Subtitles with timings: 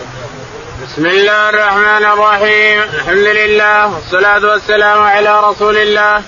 [0.00, 2.82] بسم الله الرحمن الرحيم.
[2.82, 6.22] الحمد لله والصلاة والسلام على رسول الله.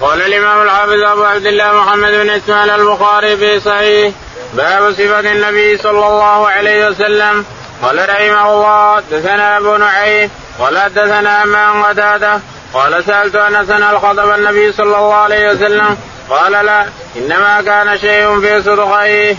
[0.00, 4.14] قال الإمام الحافظ أبو عبد الله محمد بن إسماعيل البخاري في صحيح.
[4.54, 7.44] باب صفة النبي صلى الله عليه وسلم.
[7.82, 10.30] قال رحمه الله دثنا أبو نعيم.
[10.58, 12.40] قال دثنا من قتادة.
[12.74, 15.96] قال سألت أنس الخطب النبي صلى الله عليه وسلم.
[16.30, 19.36] قال لا إنما كان شيء في صدقيه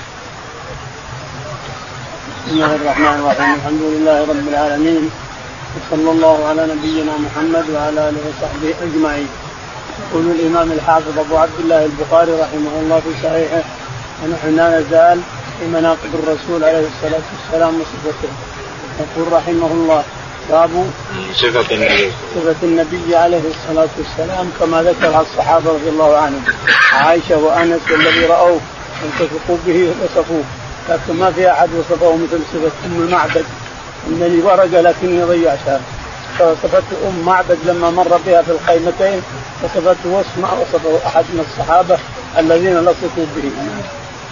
[2.50, 3.54] بسم الله الرحمن الرحيم.
[3.54, 5.03] الحمد لله رب العالمين.
[5.76, 9.30] وصلى الله على نبينا محمد وعلى آله وصحبه أجمعين.
[10.02, 13.63] يقول الإمام الحافظ أبو عبد الله البخاري رحمه الله في صحيحه
[14.22, 15.22] ونحن لا نزال
[15.59, 18.31] في مناقب الرسول عليه الصلاة والسلام وصفته.
[19.00, 20.03] يقول رحمه الله
[20.50, 20.72] باب
[21.34, 22.11] صفة النبي.
[22.36, 26.44] صفة النبي عليه الصلاة والسلام كما ذكرها الصحابة رضي الله عنهم.
[26.94, 28.61] عائشة وأنس والذي رأوه
[29.02, 30.44] والتفقوا به وصفوه.
[30.89, 33.45] لكن ما في أحد وصفه مثل صفة أم معبد
[34.07, 35.81] إنني ورقه لكني ضيعتها
[36.39, 39.22] فوصفته أم معبد لما مر بها في الخيمتين
[39.64, 41.97] وصفته وصف ما وصفه أحد من الصحابة
[42.38, 43.52] الذين لصقوا به.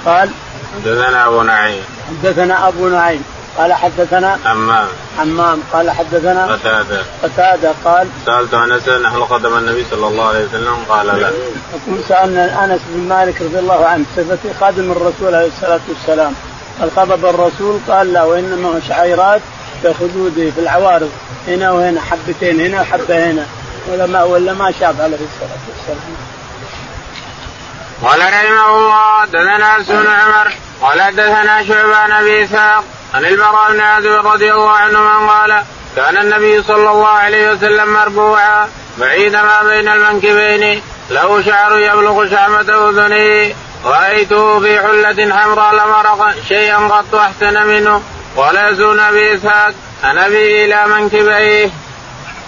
[0.06, 0.30] قال
[0.76, 1.84] حدثنا أبو نعيم.
[2.10, 3.24] حدثنا أبو نعيم.
[3.58, 4.88] قال حدثنا حمام.
[5.18, 5.64] حمام.
[5.74, 7.02] قال حدثنا قتادة.
[7.24, 11.14] قتادة قال سألت أنس نحن قدم النبي صلى الله عليه وسلم؟ قال لا.
[11.18, 16.34] يقول سألنا أنس بن مالك رضي الله عنه صفتي خادم الرسول عليه الصلاة والسلام.
[16.82, 19.42] هل خطب الرسول؟ قال لا وإنما شعيرات
[19.82, 21.12] في خدوده في العوارض
[21.48, 23.46] هنا وهنا حبتين هنا وحبة هنا.
[23.92, 26.18] ولا ما ولا ما شاف عليه الصلاة والسلام.
[28.04, 34.28] قال رحمه الله دثنا بن عمر قال دثنا شعبان أبي إسحاق عن البراء بن عازب
[34.28, 35.64] رضي الله عنه من قال
[35.96, 42.90] كان النبي صلى الله عليه وسلم مربوعا بعيد ما بين المنكبين له شعر يبلغ شامة
[42.90, 48.02] أذنه رأيته في حلة حمراء لم أرى شيئا قط أحسن منه
[48.36, 51.70] ولا يزون أبي إسحاق عن أبي إلى منكبيه.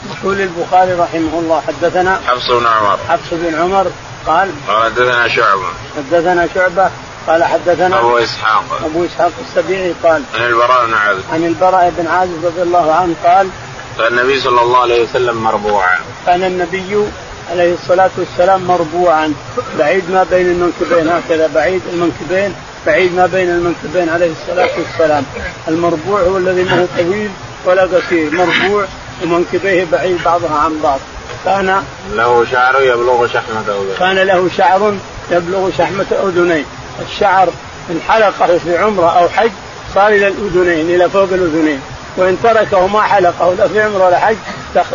[0.10, 3.92] يقول البخاري رحمه الله حدثنا حفص بن عمر حفص بن عمر
[4.28, 5.68] قال قال حدثنا شعبة
[5.98, 6.90] حدثنا شعبة
[7.29, 8.63] قال حدثنا أبو إسحاق.
[8.85, 11.23] أبو إسحاق السبيعي قال عن البراء بن عازب.
[11.34, 13.50] عن البراء بن عازب رضي الله عنه قال
[13.97, 15.97] كان النبي صلى الله عليه وسلم مربوعا.
[16.25, 17.06] كان النبي
[17.51, 19.34] عليه الصلاة والسلام مربوعا.
[19.79, 25.23] بعيد ما بين المنكبين هكذا بعيد المنكبين بعيد ما بين المنكبين عليه الصلاة والسلام.
[25.68, 27.29] المربوع هو الذي ما هو طويل
[27.66, 28.31] ولا قصير.
[28.31, 28.85] مربوع
[29.23, 31.00] ومنكبيه بعيد بعضها عن بعض.
[31.45, 33.97] كان له شعر يبلغ شحمة أذنيه.
[34.00, 34.94] كان له شعر
[35.31, 36.66] يبلغ شحمة أذنيه.
[37.02, 37.50] الشعر
[37.90, 39.52] إن حلقه في عمرة أو حج
[39.96, 41.80] صار إلى الأذنين إلى فوق الأذنين.
[42.18, 44.36] وإن تركه ما حلقه لا في عمرة ولا حج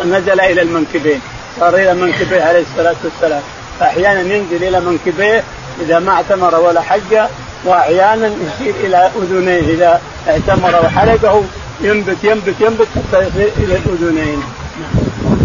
[0.05, 1.21] نزل إلى المنكبين.
[1.59, 3.41] صار إلى منكبيه عليه الصلاة والسلام.
[3.79, 5.43] فأحيانا ينزل إلى منكبيه
[5.81, 7.17] إذا ما اعتمر ولا حج
[7.65, 11.43] وأحيانا يصير إلى أذنيه إذا اعتمر وحلقه.
[11.81, 14.43] ينبت ينبت ينبت حتى يصير إلى الأذنين.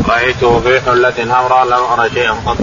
[0.09, 2.56] رأيته في حلة حمراء لم أرى شيئا قط.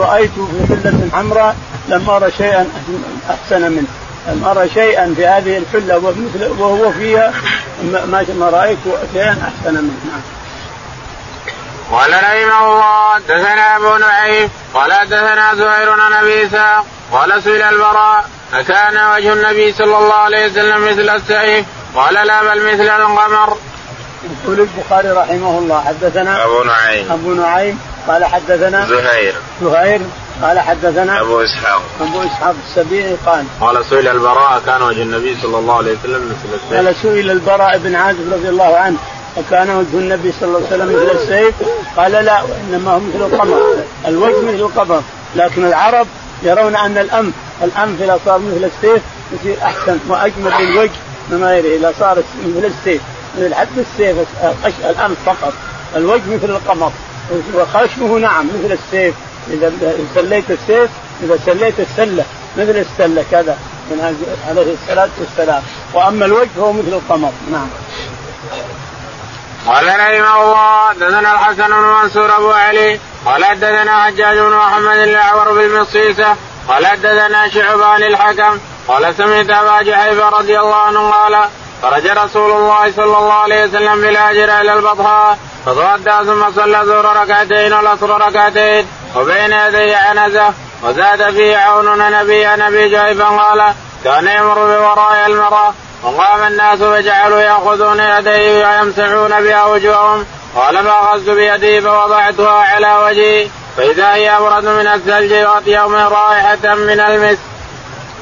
[0.00, 1.56] رأيته في حلة حمراء
[1.88, 2.66] لم أرى شيئا
[3.30, 3.88] أحسن منه.
[4.28, 7.32] لم أرى شيئا في هذه الحلة ومثل وهو فيها
[7.82, 8.78] ما ما رأيت
[9.12, 9.98] شيئا أحسن منه.
[10.10, 10.22] نعم.
[11.92, 18.24] قال رحمه الله دثنا أبو نعيم قال دثنا زهير عن أبي إسحاق قال سئل البراء
[18.54, 23.56] أكان وجه النبي صلى الله عليه وسلم مثل السيف قال لا بل مثل القمر.
[24.44, 27.12] يقول البخاري رحمه الله حدثنا أبو نعيم.
[27.12, 29.34] أبو نعيم قال حدثنا زهير.
[29.62, 30.00] زهير
[30.42, 31.82] قال حدثنا أبو إسحاق.
[32.00, 36.54] أبو إسحاق السبيعي قال قال سئل البراء كان وجه النبي صلى الله عليه وسلم مثل
[36.54, 36.72] السيف.
[36.72, 38.96] قال سئل البراء بن عازب رضي الله عنه
[39.36, 41.54] وكان وجه النبي صلى الله عليه وسلم مثل السيف؟
[41.96, 43.60] قال لا وإنما هو مثل القمر.
[44.06, 45.02] الوجه مثل القمر
[45.36, 46.06] لكن العرب
[46.42, 50.90] يرون أن الانف الأنف إذا صار مثل السيف يصير أحسن وأجمل للوجه
[51.30, 52.22] من غيره إذا صار
[52.56, 53.02] مثل السيف
[53.38, 54.16] مثل حد السيف
[54.90, 55.52] الأنف فقط.
[55.96, 56.92] الوجه مثل القمر.
[57.54, 59.14] وخشمه نعم مثل السيف.
[59.50, 59.72] إذا
[60.14, 60.90] سليت السيف
[61.22, 62.24] إذا سليت السلة
[62.56, 63.58] مثل السلة كذا
[63.90, 64.16] من
[64.48, 65.62] عليه الصلاة والسلام.
[65.94, 67.32] وأما الوجه هو مثل القمر.
[67.52, 67.68] نعم.
[69.66, 75.52] قال رحمه الله دثنا الحسن بن منصور أبو علي قال حدثنا حجاج بن محمد الأعور
[75.52, 76.36] بالمصيصة
[76.68, 78.58] قال حدثنا شعبان الحكم
[78.88, 81.48] قال سمعت أبا جحيفة رضي الله عنه قال
[81.82, 87.72] خرج رسول الله صلى الله عليه وسلم بالهاجر إلى البطحاء فتودع ثم صلى الظهر ركعتين
[87.72, 88.86] والعصر ركعتين
[89.16, 90.52] وبين يدي عنزه
[90.82, 93.72] وزاد فيه عون نبي نبي جحيفه قال
[94.04, 100.26] كان يمر بوراء المرأة وقام الناس فجعلوا يأخذون يديه ويمسحون بها وجوههم
[100.56, 105.32] قال فأخذت بيدي فوضعتها على وجهي فإذا هي أبرد من الثلج
[105.66, 107.38] يوم رائحة من المسك.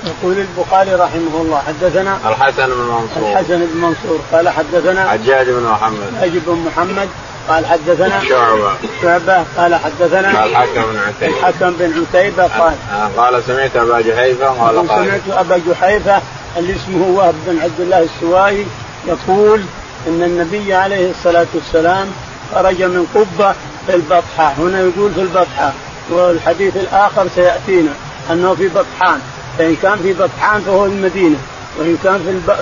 [0.05, 3.31] يقول البخاري رحمه الله حدثنا الحسن بن منصور.
[3.31, 6.13] الحسن بن منصور قال حدثنا حجاج بن محمد.
[6.21, 7.09] حجاج بن محمد
[7.49, 8.73] قال حدثنا شعبة.
[9.03, 11.39] شعبة قال حدثنا الحكم بن عتيبة.
[11.39, 12.75] الحكم بن عتيبة قال
[13.17, 16.21] قال سمعت أبا جحيفة قال قال سمعت أبا جحيفة
[16.57, 18.67] اللي اسمه وهب بن عبد الله السوائي
[19.07, 19.61] يقول
[20.09, 22.07] إن النبي عليه الصلاة والسلام
[22.55, 23.55] خرج من قبة
[23.87, 25.75] في البطحاء هنا يقول في البطحاء
[26.11, 27.93] والحديث الآخر سيأتينا
[28.31, 29.21] أنه في بطحان.
[29.59, 31.37] فان كان في بطحان فهو المدينة
[31.79, 32.53] وإن كان في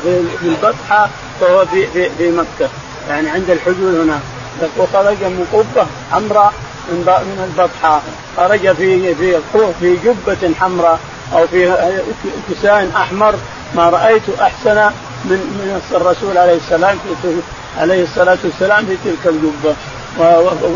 [0.41, 1.11] في البطحاء
[1.41, 2.70] فهو في في, في مكة.
[3.08, 4.20] يعني عند الحدود هنا.
[4.79, 6.52] وخرج من قبة حمراء
[6.88, 8.02] من من البطحاء
[8.37, 9.37] خرج في في
[9.81, 10.99] في جبة حمراء
[11.32, 11.75] أو في
[12.50, 13.35] كساء أحمر.
[13.76, 14.91] ما رأيت أحسن
[15.25, 17.29] من من الرسول عليه السلام في
[17.81, 19.75] عليه الصلاة والسلام في تلك الجبة.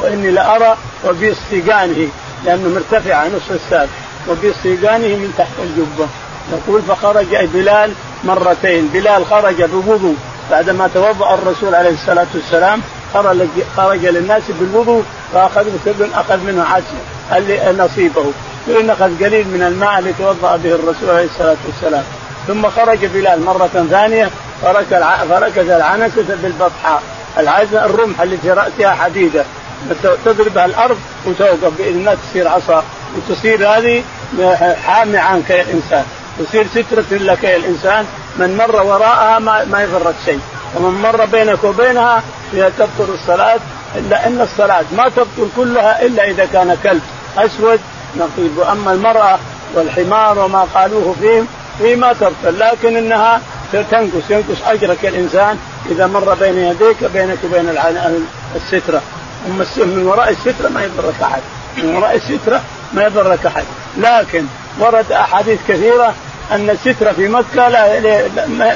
[0.03, 2.09] وإني لأرى وباصطيقانه
[2.44, 3.88] لأنه مرتفع نصف الساق.
[4.28, 6.08] وباصطيقانه من تحت الجبة.
[6.52, 7.92] يقول فخرج بلال
[8.25, 8.88] مرتين.
[8.88, 10.16] بلال خرج بوضوء.
[10.50, 12.80] بعدما توضأ الرسول عليه الصلاة والسلام
[13.14, 15.02] خرج خرج للناس بالوضوء
[15.34, 16.98] فأخذ كل أخذ منه عشر.
[17.78, 18.25] نصيبه؟
[18.66, 22.04] كل أخذ قليل من الماء اللي توضأ به الرسول عليه الصلاة والسلام.
[22.46, 24.31] ثم خرج بلال مرة ثانية
[25.28, 27.02] فركز العنسة بالبطحاء.
[27.84, 29.44] الرمح اللي في رأسها حديدة.
[30.24, 30.96] تضربها الأرض
[31.26, 32.84] وتوقف بإذن الله تصير عصا.
[33.16, 34.02] وتصير هذه
[34.86, 36.04] حامي عنك يا الإنسان
[36.38, 40.40] تصير سترة لك يا الإنسان من مر وراءها ما, ما يضرك شيء.
[40.76, 43.60] ومن مر بينك وبينها فيها تبطل الصلاة
[43.94, 47.02] إلا أن الصلاة ما تبطل كلها إلا إذا كان كلب
[47.38, 47.80] أسود
[48.16, 48.58] نقيب.
[48.58, 49.38] وأما المرأة
[49.75, 51.46] والحمار وما قالوه فيهم
[51.81, 52.58] هي ما تبطل.
[52.58, 53.40] لكن إنها
[53.72, 55.58] تنقص ينقص أجرك الإنسان
[55.90, 57.69] إذا مر بين يديك بينك وبين
[58.56, 59.02] السترة.
[59.46, 61.40] أما من وراء السترة ما يضرك أحد.
[61.78, 62.62] من وراء السترة
[62.93, 63.64] ما يضرك أحد.
[63.99, 64.44] لكن
[64.79, 66.14] ورد أحاديث كثيرة
[66.52, 68.00] أن الستره في مكة لا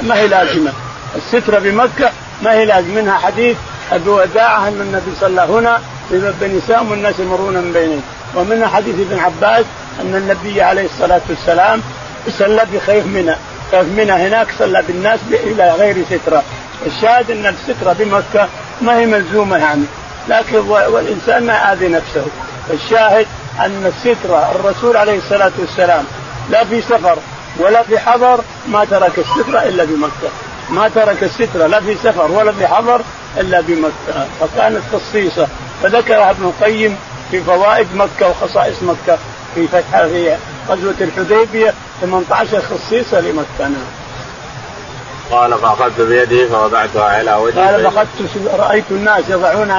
[0.01, 0.71] ما هي لازمة.
[1.15, 2.11] الستره بمكه
[2.41, 3.01] ما هي لازمة.
[3.01, 3.57] منها حديث
[3.91, 5.81] ابي وداعه أن النبي صلى هنا
[6.11, 8.01] يذب نساء والناس يمرون من بينه.
[8.35, 9.65] ومنها حديث ابن عباس
[10.01, 11.81] أن النبي عليه الصلاة والسلام
[12.29, 13.35] صلى بخيف منى
[13.71, 16.43] خيف منى هناك صلى بالناس إلى غير سترة.
[16.85, 18.47] الشاهد أن السترة بمكه
[18.81, 19.83] ما هي ملزومة يعني.
[20.29, 22.25] لكن والإنسان ما يعادي نفسه.
[22.73, 23.27] الشاهد
[23.59, 26.05] أن الستره الرسول عليه الصلاة والسلام
[26.49, 27.17] لا في سفر
[27.59, 30.29] ولا في حضر ما ترك الستره إلا بمكه
[30.69, 33.01] ما ترك الستره لا في سفر ولا في حضر
[33.37, 35.47] إلا بمكه فكانت خصيصه
[35.83, 36.97] فذكرها ابن القيم
[37.31, 39.17] في فوائد مكة وخصائص مكة
[39.55, 40.35] في فتح في
[40.69, 43.45] غزوة الحديبية 18 خصيصه لمكة.
[43.59, 44.02] نعم.
[45.33, 48.07] قال فأخذت بيده فوضعتها على وجهه قال فأخذت
[48.59, 49.71] رأيت الناس يضعون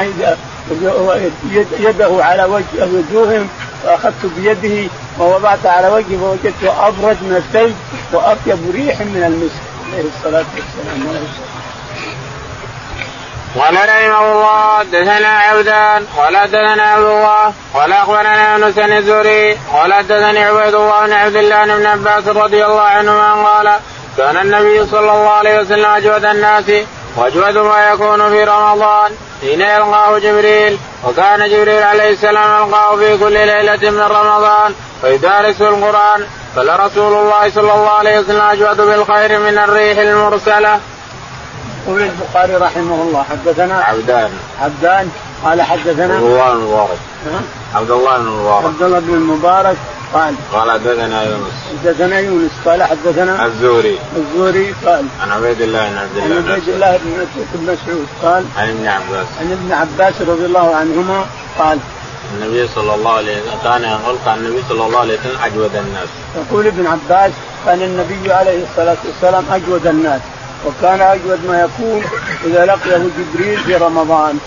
[1.81, 3.49] يده على وجه وجوههم
[3.85, 7.75] فأخذت بيده ووضعت على وجهه فوجدته أبرد من الثلج
[8.13, 9.75] وأطيب ريح من المسك.
[9.93, 11.25] عليه الصلاة والسلام.
[13.59, 20.45] قال رحمه الله حدثنا عبدان قال حدثنا عبد الله قال أخبرنا بن الزهري قال حدثني
[20.45, 23.73] عبيد الله بن عبد الله بن عباس رضي الله عنهما قال
[24.17, 26.65] كان النبي صلى الله عليه وسلم أجود الناس
[27.17, 29.13] وأجود ما يكون في رمضان.
[29.41, 36.27] حين يلقاه جبريل وكان جبريل عليه السلام يلقاه في كل ليلة من رمضان فيدارسه القرآن.
[36.57, 40.81] فلرسول الله صلى الله عليه وسلم أجود بالخير من الريح المرسلة.
[41.87, 44.39] يقول البخاري رحمه الله حدثنا عبدان.
[44.63, 45.11] عبدان
[45.45, 46.99] قال حدثنا عبد الله بن المبارك
[47.75, 49.77] عبد الله بن المبارك عبد الله بن المبارك
[50.15, 50.35] قال.
[50.53, 51.53] قال حدثنا يونس.
[51.85, 52.51] حدثنا يونس.
[52.65, 55.05] قال حدثنا الزوري الزوري قال.
[55.23, 56.99] عن عبيد الله بن عبد الله عن عبيد الله
[57.55, 58.45] بن مسعود قال.
[58.57, 59.27] عن ابن عباس.
[59.41, 61.27] عن ابن عباس رضي الله عنهما
[61.59, 61.79] قال.
[62.35, 66.09] النبي صلى الله عليه وسلم كان كان النبي صلى الله عليه وسلم أجود الناس.
[66.37, 67.33] يقول ابن عباس
[67.67, 70.21] كان النبي عليه الصلاة والسلام أجود الناس
[70.67, 72.05] وكان أجود ما يكون
[72.45, 74.39] إذا لقيه جبريل في رمضان.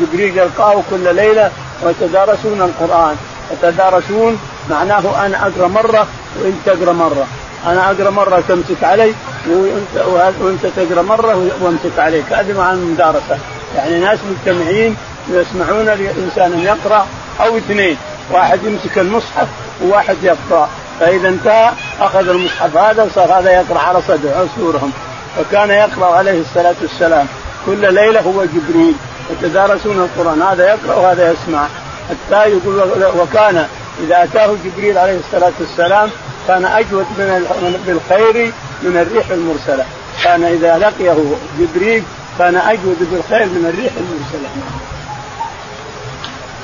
[0.00, 1.50] جبريل يلقاه كل ليلة
[1.82, 3.16] ويتدارسون القرآن.
[3.52, 4.38] يتدارسون
[4.70, 6.06] معناه أنا أقرأ مرة
[6.40, 7.26] وأنت تقرأ مرة.
[7.66, 9.14] أنا أقرأ مرة تمسك علي
[9.48, 10.06] وانت
[10.40, 12.32] وأنت تقرأ مرة وأمسك عليك.
[12.32, 13.38] هذه مع المدارسة.
[13.76, 14.96] يعني ناس مجتمعين
[15.30, 17.06] يسمعون لانسان يقرأ
[17.40, 17.96] أو اثنين.
[18.32, 19.48] واحد يمسك المصحف
[19.82, 20.68] وواحد يقرأ.
[21.00, 24.92] فإذا انتهى أخذ المصحف هذا وصار هذا يقرأ على صدره عصورهم
[25.36, 27.26] فكان يقرأ عليه الصلاة والسلام.
[27.66, 28.94] كل ليلة هو جبريل.
[29.30, 30.42] يتدارسون القرآن.
[30.42, 31.66] هذا يقرأ وهذا يسمع.
[32.10, 32.82] حتى يقول
[33.20, 33.66] وكان
[34.00, 36.10] إذا أتاه جبريل عليه الصلاة والسلام
[36.48, 39.84] كان أجود من بالخير من الريح المرسلة.
[40.24, 41.16] كان إذا لقيه
[41.58, 42.02] جبريل
[42.38, 44.50] كان أجود بالخير من الريح المرسلة.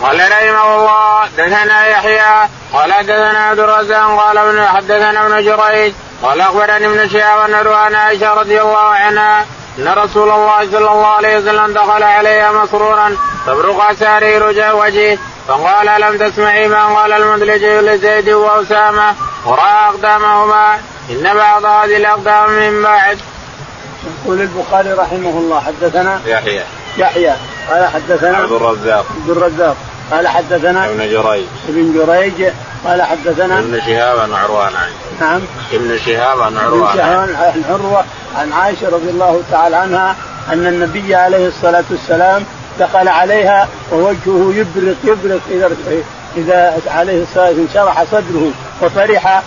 [0.02, 6.40] قال رحمه الله دثنا يحيى قال دثنا عبد الرزاق قال ابن حدثنا ابن جريج قال
[6.40, 9.46] أخبرني ابن شهاب أن عائشة رضي الله عنها
[9.78, 16.18] إن رسول الله صلى الله عليه وسلم دخل عليها مسرورا تبرق سارير وجهه فقال لم
[16.18, 19.14] تسمعي ما قال المدلج لزيد وأسامة؟
[19.46, 20.74] ورأى أقدامهما.
[21.10, 23.18] إن بعض هذه الأقدام من بعد.
[24.24, 26.64] يقول البخاري رحمه الله حدثنا يحيى.
[26.98, 27.34] يحيى.
[27.70, 29.06] قال حدثنا عبد الرزاق.
[29.20, 29.76] عبد الرزاق.
[30.10, 31.44] قال حدثنا ابن جريج.
[31.68, 32.52] ابن جريج
[32.84, 34.72] قال حدثنا ابن شهاب عن عروان
[35.20, 35.40] نعم.
[35.72, 38.04] ابن شهاب عن ابن عروان شهاب عن عروه
[38.36, 40.16] عن عائشة رضي الله تعالى عنها
[40.52, 42.44] أن النبي عليه الصلاة والسلام
[42.80, 45.70] دخل عليها ووجهه يبرق يبرق إذا
[46.36, 48.50] إذا عليه الصلاة والسلام انشرح صدره
[48.82, 49.42] وفرح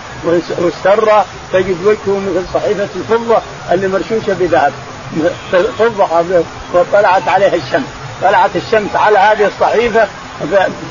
[0.59, 1.23] واستر.
[1.53, 3.37] تجد وجهه مثل صحيفة الفضة
[3.71, 4.73] اللي مرشوشة بذهب.
[5.79, 6.43] فضة
[6.73, 7.87] وطلعت عليها الشمس.
[8.21, 10.07] طلعت الشمس على هذه الصحيفة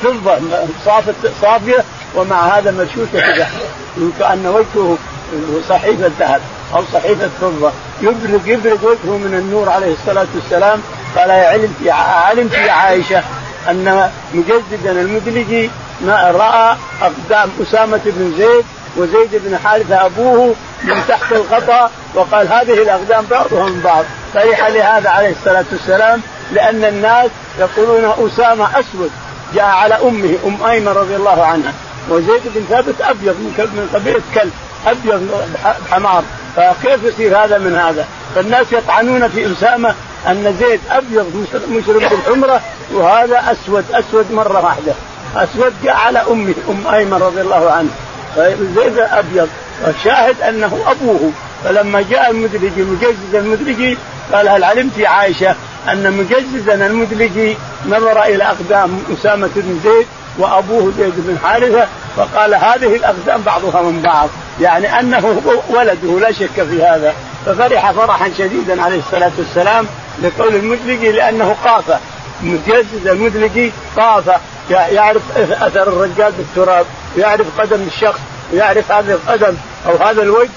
[0.03, 0.37] فضه
[0.85, 1.83] صافت صافية
[2.15, 4.97] ومع هذا مرشوشه بذهب كأن وجهه
[5.69, 6.41] صحيفه ذهب
[6.73, 7.71] أو صحيفه فضه
[8.01, 10.81] يبرق يبرق وجهه من النور عليه الصلاة والسلام.
[11.17, 13.23] قال علمت يا علمت يا عائشة
[13.69, 15.69] أن مجددا المدلجي
[16.01, 18.65] ما رأى أقدام أسامة بن زيد
[18.97, 21.91] وزيد بن حارثه أبوه من تحت الغطاء.
[22.15, 24.05] وقال هذه الأقدام بعضها من بعض.
[24.33, 26.21] فرح لهذا عليه الصلاة والسلام
[26.51, 29.11] لأن الناس يقولون أسامة أسود.
[29.55, 31.73] جاء على أمه أم أيمن رضي الله عنها.
[32.09, 34.51] وزيد بن ثابت أبيض من قبيله كلب
[34.87, 35.31] أبيض
[35.91, 36.23] حمار.
[36.55, 39.95] فكيف يصير هذا من هذا؟ فالناس يطعنون في اسامه
[40.27, 42.61] أن زيد أبيض مشرب بالحمرة
[42.93, 44.93] وهذا أسود أسود مرة واحدة.
[45.35, 47.95] أسود جاء على أمه أم أيمن رضي الله عنها.
[48.35, 49.49] فزيد أبيض.
[49.85, 51.31] والشاهد أنه أبوه.
[51.63, 53.97] فلما جاء المدلجي مجزز المدلجي
[54.33, 55.55] قال هل علمت عائشة
[55.91, 61.87] أن مجززا المدلجي نظر إلى أقدام أسامة بن زيد وأبوه زيد بن حارثة
[62.17, 64.29] فقال هذه الأقدام بعضها من بعض
[64.61, 67.13] يعني أنه ولده لا شك في هذا
[67.45, 69.87] ففرح فرحا شديدا عليه الصلاة والسلام
[70.23, 71.99] لقول المدلجي لأنه قافه
[72.41, 74.35] متجسد المدلجي قافه
[74.69, 76.85] يعرف أثر الرجال بالتراب
[77.17, 78.19] يعرف قدم الشخص
[78.53, 79.53] ويعرف هذا القدم
[79.87, 80.49] أو هذا الوجه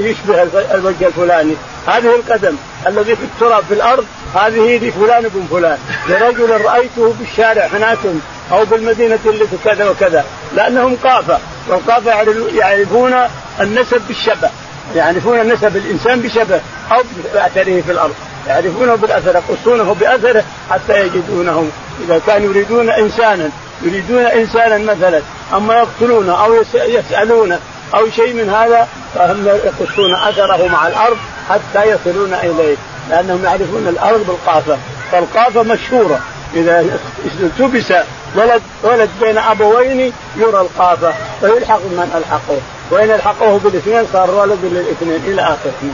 [0.00, 0.42] يشبه
[0.74, 1.54] الوجه الفلاني.
[1.88, 4.04] هذه القدم الذي في التراب في الأرض
[4.34, 5.78] هذه لفلان بن فلان
[6.08, 8.20] لرجل رأيته بالشارع هناكم
[8.52, 10.24] أو بالمدينة التي كذا وكذا
[10.56, 11.38] لأنهم قافة.
[11.68, 12.10] والقافة
[12.54, 13.14] يعرفون
[13.60, 14.50] النسب بالشبه
[14.96, 16.60] يعرفون نسب الإنسان بشبه
[16.92, 17.02] أو
[17.34, 18.14] بأثره في الأرض.
[18.48, 21.68] يعرفونه بالأثر يقصونه باثره حتى يجدونه
[22.04, 23.50] إذا كانوا يريدون إنسانا
[23.82, 25.20] يريدون إنسانا مثلا
[25.54, 27.58] أما يقتلونه أو يسالونه
[27.94, 31.16] أو شيء من هذا فهم يقصون أثره مع الأرض
[31.50, 32.76] حتى يصلون إليه
[33.10, 34.78] لأنهم يعرفون الأرض بالقافه
[35.12, 36.20] فالقافه مشهورة.
[36.54, 36.80] إذا
[37.40, 37.92] التبس
[38.36, 45.32] ولد ولد بين أبوين يرى القافه فيلحق من ألحقه وإن الحقه بالاثنين صار ولد للاثنين
[45.32, 45.92] إلى آخره.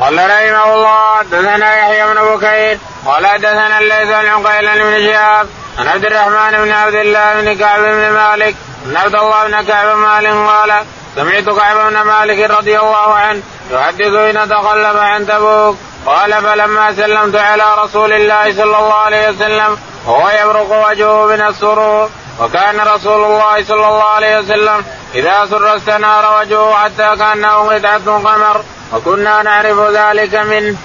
[0.00, 5.46] قال رحمه الله حدثنا يحيى بن بكير قال حدثنا الليث بن عقيل بن شهاب
[5.80, 8.54] عن عبد الرحمن بن عبد الله بن كعب بن مالك
[8.86, 10.84] ان عبد الله بن كعب مالك قال
[11.16, 15.76] سمعت كعب بن مالك رضي الله عنه يحدث حين تقلب عن تبوك.
[16.06, 22.10] قال فلما سلمت على رسول الله صلى الله عليه وسلم وهو يبرق وجهه من السرور.
[22.40, 24.84] وكان رسول الله صلى الله عليه وسلم
[25.14, 28.64] إذا سر استنار وجهه حتى كأنه قطعة قمر.
[28.92, 30.76] وكنا نعرف ذلك منه.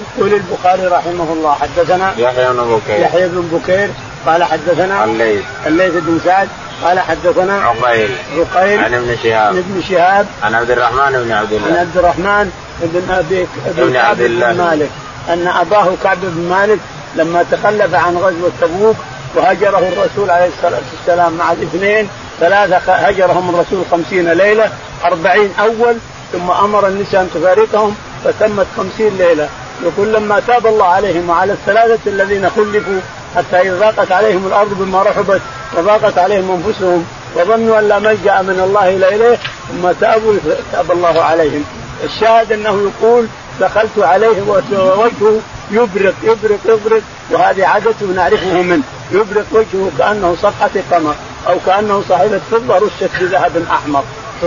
[0.00, 3.00] يقول البخاري رحمه الله حدثنا يحيى بن بكير.
[3.00, 3.90] يحيى بن بكير
[4.26, 5.44] قال حدثنا الليث.
[5.66, 6.48] الليث بن سعد
[6.84, 8.10] قال حدثنا عقيل.
[8.36, 9.52] عقيل عن ابن شهاب.
[9.52, 10.26] عن ابن شهاب.
[10.42, 11.66] عن عبد الرحمن بن عبد الله.
[11.66, 12.50] عن عبد الرحمن
[12.82, 14.52] بن ابي بن عبد الله.
[14.52, 14.90] بن مالك.
[15.28, 16.78] أن أباه كعب بن مالك
[17.16, 18.96] لما تخلف عن غزوة تبوك
[19.34, 22.08] وهجره الرسول عليه الصلاة والسلام مع الاثنين
[22.40, 24.70] ثلاثة هجرهم الرسول خمسين ليلة
[25.04, 25.96] أربعين أول
[26.32, 29.48] ثم أمر النساء أن تفارقهم فتمت خمسين ليلة.
[29.84, 33.00] يقول لما تاب الله عليهم وعلى الثلاثه الذين خلفوا
[33.36, 35.40] حتى اذا ضاقت عليهم الأرض بما رحبت
[35.76, 37.06] وضاقت عليهم أنفسهم
[37.36, 40.34] وظنوا أن لا ملجأ من الله إلا إليه ثم تابوا
[40.72, 41.64] تاب الله عليهم.
[42.04, 43.26] الشاهد أنه يقول
[43.60, 45.40] دخلت عليه ووجهه
[45.70, 48.82] يبرق يبرق يبرق وهذه عادته نعرفه منه.
[49.12, 51.14] يبرق وجهه كأنه صفحة قمر
[51.48, 54.04] أو كأنه صحيفه فضة رشت بذهب أحمر.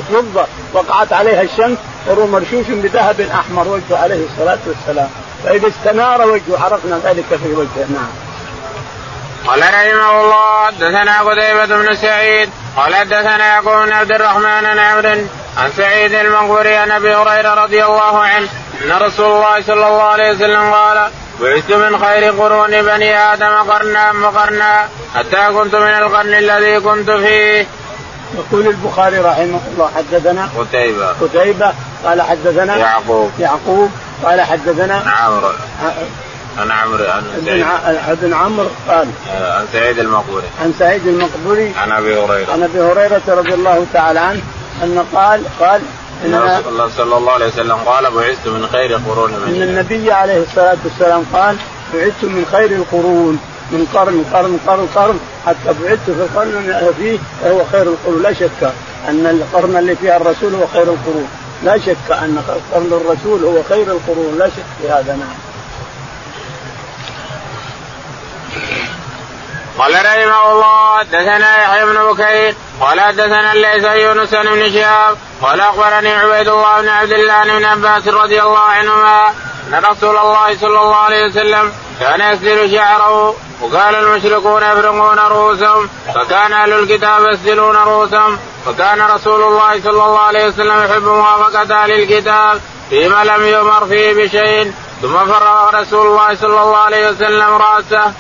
[0.10, 1.78] فضة وقعت عليها الشمس
[2.10, 5.10] وهو مرشوش بذهب أحمر وجهه عليه الصلاة والسلام.
[5.44, 7.88] فإذا استنار وجهه عرفنا ذلك في وجهه.
[7.90, 8.10] نعم.
[9.48, 12.50] قال رحمه الله حدثنا قتيبة بن سعيد.
[12.78, 15.22] قال حدثنا يعقوب بن عبد الرحمن عن عمرو
[15.58, 18.48] عن سعيد المقبري عن أبي هريرة رضي الله عنه
[18.86, 21.10] أن رسول الله صلى الله عليه وسلم قال
[21.42, 27.68] بعثت من خير قرون بني آدم قرنا وقرنا حتى كنت من القرن الذي كنت فيه.
[28.38, 31.08] يقول البخاري رحمه الله حدثنا قتيبة.
[31.22, 31.74] قتيبة
[32.06, 33.32] قال حدثنا يعقوب.
[33.40, 33.90] يعقوب
[34.24, 35.52] قال حدثنا عمرو.
[36.58, 40.48] عن عمرو عن سعيد بن عمرو قال آه، عن سعيد المقبوري.
[40.62, 41.74] عن سعيد المقبوري.
[41.78, 42.52] عن أبي هريرة.
[42.52, 44.42] عن أبي هريرة رضي الله تعالى عنه
[44.84, 45.82] أن قال قال
[46.26, 50.12] إن رسول الله صلى الله عليه وسلم قال بعثت من خير قرون من إن النبي
[50.12, 51.56] عليه الصلاة والسلام قال
[51.94, 53.40] بعثت من خير القرون.
[53.72, 55.20] من قرن قرن قرن قرن.
[55.46, 58.22] حتى بعثت في القرن فيه هو خير القرون.
[58.24, 58.74] لا شك
[59.10, 61.28] أن القرن اللي فيها الرسول هو خير القرون.
[61.64, 64.36] لا شك أن قرن الرسول هو خير القرون.
[64.40, 65.38] لا شك في هذا نعم.
[69.80, 76.14] قال رحمه الله حدثنا يحيى بن بكير قال حدثنا ليس يونس بن شهاب قال أخبرني
[76.14, 79.28] عبيد الله بن عبد الله بن عباس رضي الله عنهما
[79.68, 86.54] أن رسول الله صلى الله عليه وسلم كان يسدل شعره وقال المشركون يفرقون رؤوسهم فكان
[86.54, 92.62] أهل الكتاب يسدلون رؤوسهم وكان رسول الله صلى الله عليه وسلم يحب موافقة أهل الكتاب
[92.90, 98.14] فيما لم يؤمر فيه بشيء ثم فرغ رسول الله صلى الله عليه وسلم رأسه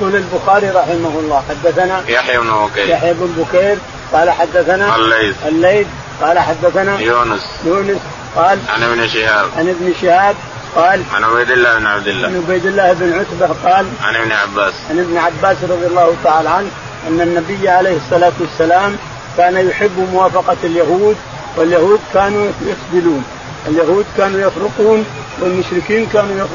[0.00, 1.42] يقول البخاري رحمه الله.
[1.48, 2.88] حدثنا يحيى بن بكير.
[2.88, 3.78] يحيى بن بكير.
[4.12, 5.36] قال حدثنا الليث.
[5.46, 5.86] الليث.
[6.22, 7.40] قال حدثنا يونس.
[7.64, 7.98] يونس.
[8.36, 9.46] قال عن ابن شهاب.
[9.56, 10.36] عن ابن شهاب.
[10.76, 12.28] قال عن عبيد الله بن عبد الله.
[12.28, 13.54] عن عبيد الله بن عتبة.
[13.64, 14.74] قال عن ابن عباس.
[14.90, 16.68] عن ابن عباس رضي الله تعالى عنه
[17.08, 18.96] أن النبي عليه الصلاة والسلام
[19.36, 21.16] كان يحب موافقة اليهود
[21.56, 23.24] واليهود كانوا يسجلون
[23.68, 25.06] اليهود كانوا يفرقون
[25.40, 26.46] والمشركين كانوا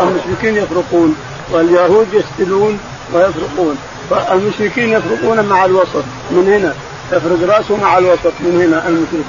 [0.00, 1.16] المشركين يفرقون.
[1.52, 2.78] واليهود يستلون
[3.14, 3.76] ويفرقون.
[4.10, 6.74] فالمشركين يفرقون مع الوسط من هنا.
[7.12, 8.88] يفرق رأسه مع الوسط من هنا.
[8.88, 9.24] المشركين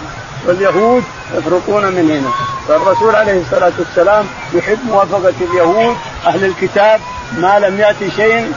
[0.48, 1.04] واليهود
[1.38, 2.32] يفرقون من هنا.
[2.68, 7.00] فالرسول عليه الصلاة والسلام يحب موافقة اليهود أهل الكتاب
[7.38, 8.52] ما لم يأتي شيء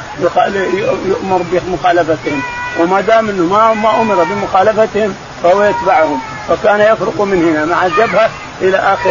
[1.07, 2.43] يؤمر بمخالفتهم.
[2.81, 6.19] وما دام إنه ما ما أمر بمخالفتهم فهو يتبعهم.
[6.49, 8.31] فكان يفرق من هنا مع الجبهة
[8.61, 9.11] إلى آخر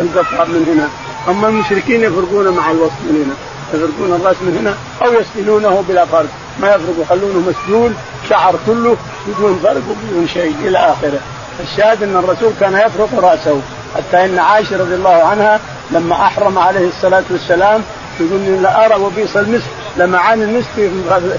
[0.00, 0.88] القفا من هنا.
[1.28, 3.51] أما المشركين يفرقون مع الوسط من هنا.
[3.74, 4.74] يفرقون الرأس من هنا
[5.06, 6.28] أو يسدلونه بلا فرق
[6.60, 7.92] ما يفرق يخلونه مسدول
[8.28, 11.20] شعر كله بدون فرق وبدون شيء إلى آخره.
[11.60, 13.60] الشاهد أن الرسول كان يفرق رأسه.
[13.96, 17.82] حتى إن عائشة رضي الله عنها لما أحرم عليه الصلاة والسلام
[18.18, 19.66] تقول لا أرى وبيص المسك
[19.96, 20.68] لمعان المسك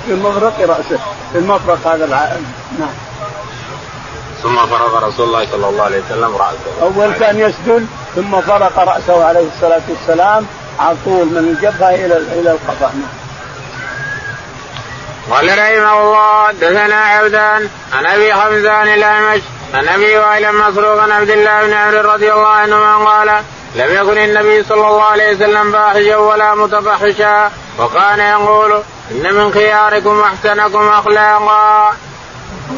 [0.05, 0.99] في مفرق رأسه
[1.31, 2.05] في المفرق هذا
[2.79, 2.89] نعم.
[4.43, 6.81] ثم فرغ رسول الله صلى الله عليه وسلم رأسه.
[6.81, 10.45] أول كان يسدل ثم فرق رأسه عليه الصلاة والسلام.
[10.79, 12.91] على طول من الجبهة إلى إلى القفا
[15.31, 19.41] قال رحمه الله دثنا عبدان عن أبي حمزان الأعمش
[19.73, 23.27] عن أبي وائل مسروق عن عبد الله بن عمرو رضي الله عنهما قال
[23.75, 28.81] لم يكن النبي صلى الله عليه وسلم فاحشا ولا متفحشا وكان يقول
[29.11, 31.93] إن من خياركم أحسنكم أخلاقا.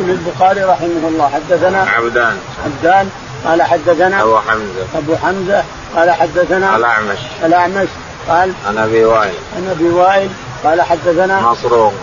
[0.01, 3.09] يقول البخاري رحمه الله حدثنا عبدان عبدان
[3.45, 4.85] قال حدثنا أبو حمزة.
[4.95, 5.63] أبو حمزة
[5.95, 7.17] قال حدثنا الأعمش.
[7.45, 7.87] الأعمش
[8.29, 9.33] قال عن أبي وائل.
[9.55, 10.29] عن أبي وائل
[10.63, 11.93] قال حدثنا مسروق.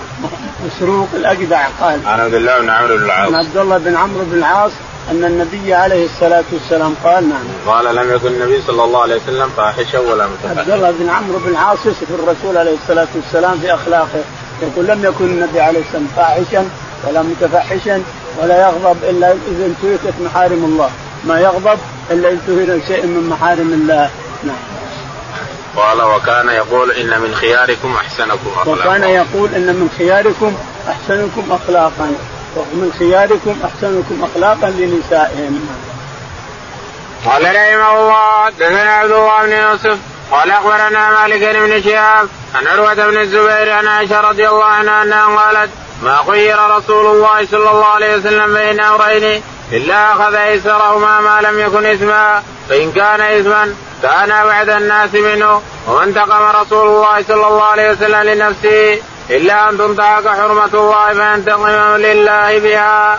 [0.67, 3.29] مسروق الأجدع قال عن عبد الله بن عمرو بن العاص.
[3.29, 4.73] عن عبد الله بن عمرو بن العاص
[5.11, 7.45] أن النبي عليه الصلاة والسلام قال نعم.
[7.67, 11.39] قال لم يكن النبي صلى الله عليه وسلم فاحشا ولا متفحشا عبد الله بن عمرو
[11.39, 14.25] بن العاص يصف الرسول عليه الصلاة والسلام في أخلاقه.
[14.63, 16.69] يقول لم يكن النبي عليه الصلاة والسلام فاحشا
[17.09, 18.03] ولا متفحشا
[18.43, 20.91] ولا يغضب إلا إذا انتهكت محارم الله.
[21.25, 21.79] ما يغضب
[22.11, 24.11] إلا انتهك شيء من محارم الله.
[24.45, 24.57] نعم.
[25.77, 28.89] قال وكان يقول إن من خياركم أحسنكم اخلاقا.
[28.89, 30.57] وكان يقول إن من خياركم
[30.89, 32.13] أحسنكم اخلاقا.
[32.57, 35.69] ومن خياركم أحسنكم اخلاقا لنسائهم.
[37.27, 39.99] قال رحمه الله حدثنا عبد الله بن يوسف
[40.33, 45.27] قال أخبرنا مالك بن شهاب عن عروة بن الزبير عن عائشة رضي الله عنها أنها
[45.27, 45.71] قالت
[46.03, 51.59] ما خير رسول الله صلى الله عليه وسلم بين أمرين إلا أخذ ايسرهما ما لم
[51.59, 57.65] يكن إثما فإن كان إثما كان بعد الناس منه وما انتقم رسول الله صلى الله
[57.65, 58.99] عليه وسلم لنفسه
[59.31, 63.19] إلا أن تنتهك حرمة الله فينتقم لله بها.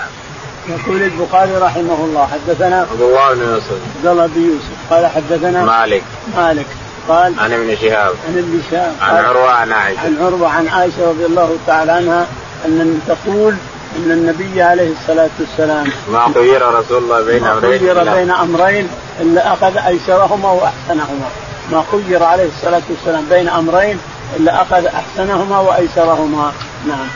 [0.70, 3.80] يقول البخاري رحمه الله حدثنا عبد الله بن يوسف.
[3.98, 4.94] عبد الله بن يوسف.
[4.94, 6.04] قال حدثنا مالك.
[6.36, 6.66] مالك.
[7.10, 8.16] قال عن ابن شهاب.
[8.28, 8.94] عن ابن شهاب.
[9.02, 10.00] عن عروة عن عائشة.
[10.00, 12.28] عن عروة عن عائشة رضي الله تعالى عنها
[12.66, 13.56] أن تقول
[13.98, 18.88] إن النبي عليه الصلاة والسلام ما خير رسول الله بين أمرين خير بين أمرين
[19.20, 21.30] إلا أخذ أيسرهما وأحسنهما.
[21.72, 23.98] ما خير عليه الصلاة والسلام بين أمرين
[24.40, 26.52] إلا أخذ أحسنهما وأيسرهما.
[26.88, 27.08] نعم.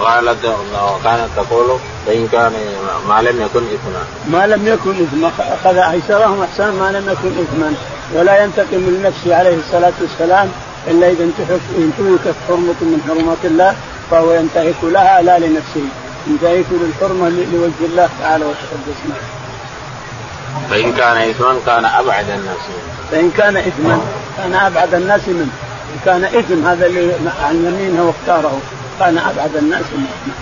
[0.00, 0.44] وقالت
[0.74, 2.52] وكانت تقول فان كان
[3.08, 4.02] ما لم يكن إثما.
[4.30, 7.74] ما لم يكن إثما أخذ ايسرهم أحسن ما لم يكن إثما.
[8.14, 10.48] ولا ينتقم لنفسه عليه الصلاة والسلام
[10.88, 13.76] إلا إذا انتهكت حرمة من حرمات الله.
[14.10, 15.84] فهو ينتهك لها لا لنفسه
[16.26, 18.98] انتهيت للحرمة لوجه الله تعالى وتقدس.
[20.70, 23.10] فإن كان إثما كان أبعد الناس منه.
[23.10, 24.00] فإن كان إثما
[24.36, 25.50] كان أبعد الناس منه.
[25.94, 28.60] إن كان إثم هذا اللي عن يمينه واختاره
[29.00, 30.34] كان أبعد الناس منه.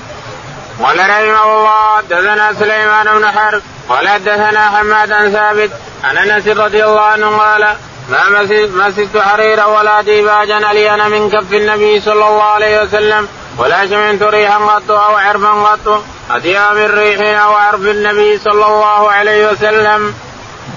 [0.82, 5.70] قال رحمه الله حدثنا سليمان بن حرب قال حدثنا حماد بن ثابت
[6.04, 7.68] عن أنس رضي الله عنه قال
[8.10, 8.42] ما
[8.74, 14.58] مسست حريرا ولا ديباجا الين من كف النبي صلى الله عليه وسلم ولا شممت ريحا
[14.58, 16.02] قط أو عرفا قط.
[16.30, 20.14] أطيب من ريح أو عرف النبي صلى الله عليه وسلم.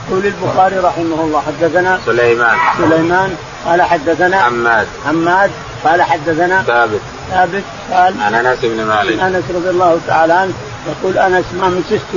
[0.09, 2.57] يقول البخاري رحمه الله حدثنا سليمان.
[2.77, 4.87] سليمان قال حدثنا حماد.
[5.05, 5.51] حماد
[5.83, 7.01] قال حدثنا ثابت.
[7.31, 9.19] ثابت قال عن أنس بن مالك.
[9.19, 10.53] أنس رضي الله تعالى عنه
[10.87, 12.15] يقول أنس ما مسست؟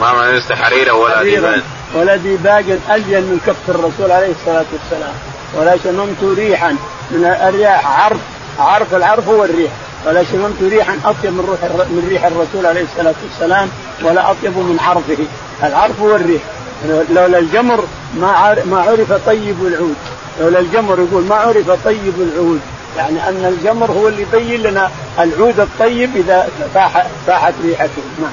[0.00, 1.60] ما مسست حريرا ولا ديباج.
[1.94, 5.14] ولا ديباجا الين من كف الرسول عليه الصلاة والسلام.
[5.54, 6.76] ولا شممت ريحا.
[7.10, 8.20] من الرياح عرف
[8.58, 9.72] عرف العرف هو الريح.
[10.06, 13.68] ولا شممت ريحا أطيب من روح من ريح الرسول عليه الصلاة والسلام
[14.02, 15.26] ولا أطيب من عرفه.
[15.62, 16.42] العرف هو الريح.
[17.10, 17.84] لولا الجمر
[18.14, 19.96] ما ما عرف طيب العود.
[20.40, 22.60] لولا الجمر يقول ما عرف طيب العود.
[22.96, 28.02] يعني أن الجمر هو اللي يبين لنا العود الطيب إذا فاح فاحت ريحته.
[28.20, 28.32] نعم.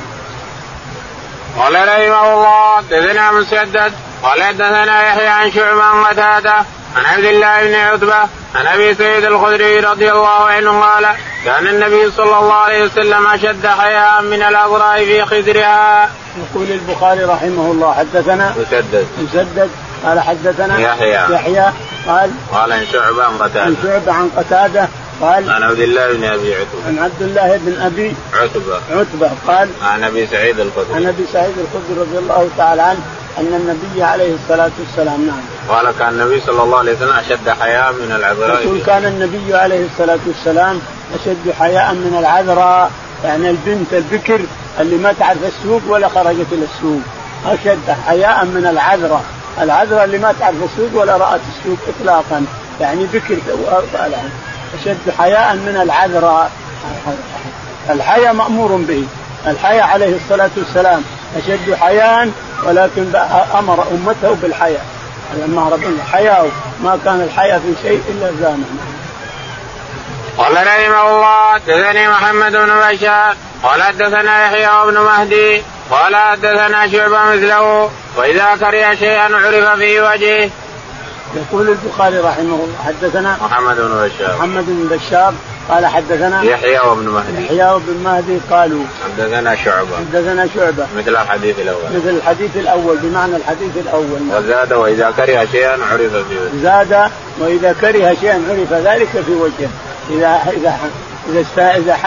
[1.57, 7.67] قال رحمه الله حدثنا مسدد قال حدثنا يحيى عن شعبة عن قتادة عن عبد الله
[7.67, 8.19] بن عتبة
[8.55, 11.05] عن أبي سعيد الخدري رضي الله عنه قال
[11.45, 16.09] كان النبي صلى الله عليه وسلم أشد حياء من الاغراء في خدرها.
[16.37, 19.07] يقول البخاري رحمه الله حدثنا مسدد.
[19.17, 19.69] مسدد.
[20.05, 21.33] قال حدثنا يحيى.
[21.33, 21.71] يحيى.
[22.07, 23.61] قال قال عن شعبة عن قتادة.
[23.61, 24.87] عن شعبة عن قتادة.
[25.21, 26.87] قال عن عبد الله بن أبي عتبة.
[26.87, 28.75] عن عبد الله بن أبي عتبة.
[28.91, 29.31] عتبة.
[29.47, 30.95] قال عن أبي سعيد الخدري.
[30.95, 33.01] عن أبي سعيد الخدري رضي الله تعالى عنه.
[33.39, 35.41] أن النبي عليه الصلاة والسلام نعم.
[35.69, 38.63] قال كان النبي صلى الله عليه وسلم أشد حياء من العذراء.
[38.63, 40.81] يقول كان النبي عليه الصلاة والسلام
[41.15, 42.91] أشد حياء من العذراء
[43.23, 44.41] يعني البنت البكر
[44.79, 47.01] اللي ما تعرف السوق ولا خرجت إلى السوق.
[47.45, 49.23] أشد حياء من العذراء.
[49.61, 52.45] العذراء اللي ما تعرف السوق ولا رأت السوق إطلاقا.
[52.81, 53.37] يعني بكر
[54.81, 56.51] أشد حياء من العذراء.
[57.89, 59.03] الحياء مأمور به.
[59.47, 61.01] الحياء عليه الصلاة والسلام
[61.37, 62.29] أشد حياء
[62.63, 63.15] ولكن
[63.59, 64.85] أمر أمته بالحياء
[65.35, 66.51] لما ربنا حياء
[66.83, 68.65] ما كان الحياء في شيء إلا زانه
[70.37, 77.23] قال رحمه الله حدثني محمد بن بشار قال حدثنا يحيى بن مهدي قال حدثنا شعبة
[77.23, 80.49] مثله وإذا كره شيئا عرف في وجهه.
[81.35, 84.37] يقول البخاري رحمه الله حدثنا محمد بن بشار.
[84.37, 85.33] محمد بن بشار
[85.69, 87.45] قال حدثنا يحيى وابن مهدي.
[87.45, 89.97] يحيى وابن مهدي قالوا حدثنا شعبة.
[89.97, 90.87] حدثنا شعبة.
[90.97, 91.83] مثل الحديث الأول.
[91.95, 94.19] مثل الحديث الأول بمعنى الحديث الأول.
[94.31, 96.61] وزاد وإذا كره شيئا عرف في وجهه.
[96.63, 99.69] زاد وإذا كره شيئا عرف ذلك في وجهه.
[100.09, 100.79] إذا إذا
[101.29, 101.97] إذا إذا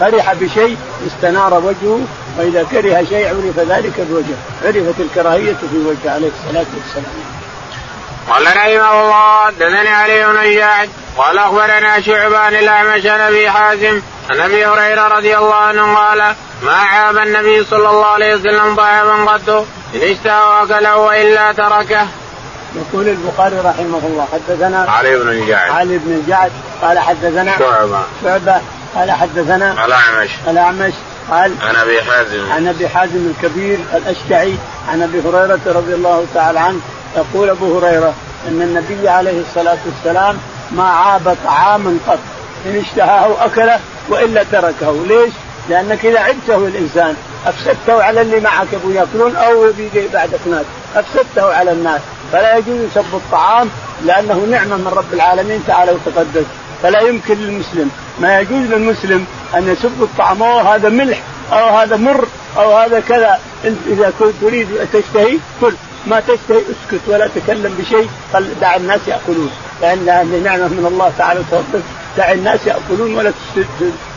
[0.00, 2.00] فرح بشيء استنار وجهه.
[2.38, 7.14] وإذا كره شيء عرف ذلك بوجهه عرفت الكراهية في وجهه عليه الصلاة والسلام.
[8.28, 10.36] قال رحمه الله حدثني علي بن
[11.20, 16.72] قال أخبرنا شعبان الاعمش عن ابي حازم عن أبي هريرة رضي الله عنه قال ما
[16.72, 22.06] عاب النبي صلى الله عليه وسلم طعاما قط إن اشتهى واكله وإلا تركه.
[22.76, 26.52] يقول البخاري رحمه الله حدثنا علي بن الجعد علي بن الجعد
[26.82, 28.02] قال حدثنا شعبة.
[28.24, 28.60] شعبة
[28.94, 30.30] قال حدثنا الأعمش.
[30.48, 30.92] الأعمش
[31.30, 32.52] قال عن أبي حازم.
[32.52, 34.54] عن أبي حازم الكبير الأشجعي
[34.88, 36.80] عن أبي هريرة رضي الله تعالى عنه
[37.16, 38.14] يقول أبو هريرة
[38.48, 40.38] أن النبي عليه الصلاة والسلام
[40.72, 42.18] ما عاب طعاما قط
[42.66, 45.06] إن اشتهاه أكله وإلا تركه.
[45.06, 45.32] ليش؟
[45.68, 47.14] لأنك إذا عبته الإنسان
[47.46, 50.64] أفسدته على اللي معك يبغوا يأكلون أو بيجي بعدك ناس
[50.96, 52.00] أفسدته على الناس.
[52.32, 53.70] فلا يجوز سب الطعام
[54.04, 56.44] لأنه نعمة من رب العالمين تعالى وتقدس.
[56.82, 62.24] فلا يمكن للمسلم ما يجوز للمسلم أن يسب الطعام أو هذا ملح أو هذا مر
[62.56, 63.40] أو هذا كذا.
[63.64, 65.74] أنت إذا كنت تريد تشتهي كل.
[66.06, 68.10] ما تشتهي اسكت ولا تكلم بشيء
[68.60, 69.50] دع الناس يأكلون.
[69.82, 71.82] لأن هذه نعمة من الله تعالى وتقدس
[72.16, 73.32] دع الناس يأكلون ولا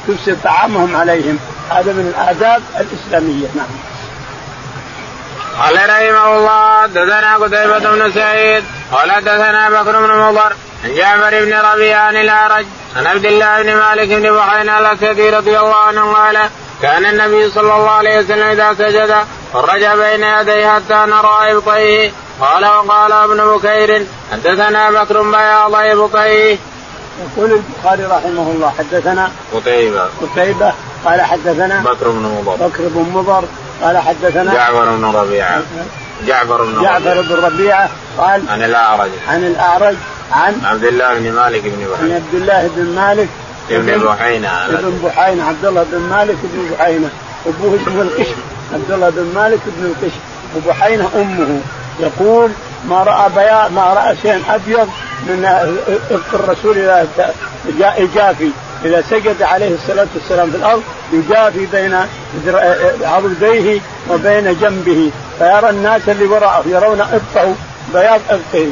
[0.08, 1.40] تفسد طعامهم عليهم.
[1.70, 3.48] هذا من الآداب الإسلامية.
[3.56, 3.68] نعم.
[5.60, 11.54] قال رحمه الله حدثنا قتيبة بن سعيد قال حدثنا بكر بن مضر عن جعفر بن
[11.54, 12.66] ربيعة الأعرج
[12.96, 16.38] عن عبد الله بن مالك بن بحرين الأسدي رضي الله عنه قال
[16.82, 19.16] كان النبي صلى الله عليه وسلم إذا سجد
[19.54, 22.12] فرج بين يديه حتى نرى إبطيه
[22.42, 26.58] قال وقال ابن بكير حدثنا بكر بياض إبطيه
[27.22, 30.06] يقول البخاري رحمه الله حدثنا قتيبة.
[30.22, 30.74] قتيبة
[31.06, 32.68] قال حدثنا بكر بن مضر.
[32.68, 33.44] بكر بن مضر
[33.84, 35.62] قال حدثنا جعفر بن ربيعة.
[36.28, 39.10] جعفر بن جعفر بن ربيعة قال عن الأعرج.
[39.28, 39.96] عن الأعرج
[40.32, 43.30] عن عبد الله بن مالك بن عن بحير عبد الله بن مالك
[43.70, 44.66] ابن بحينة.
[44.66, 47.10] ابن بحينة عبد الله بن مالك بن بحينة.
[47.46, 48.36] أبوه اسمه القشم.
[48.74, 50.20] عبد الله بن مالك بن القشم
[50.56, 51.60] وبحينة أمه.
[52.00, 52.52] يقول
[52.90, 54.90] ما رأى بياض ما رأى شيء أبيض
[55.28, 55.46] من
[56.34, 57.08] الرسول إذا
[57.80, 58.50] جاء جافي
[58.86, 60.84] إذا سجد عليه الصلاة والسلام في الأرض
[61.14, 61.96] يجافي بين
[63.02, 65.12] عضديه وبين جنبه.
[65.40, 67.56] فيرى الناس اللي وراءه يرون إبطه
[67.94, 68.68] بياض إبطه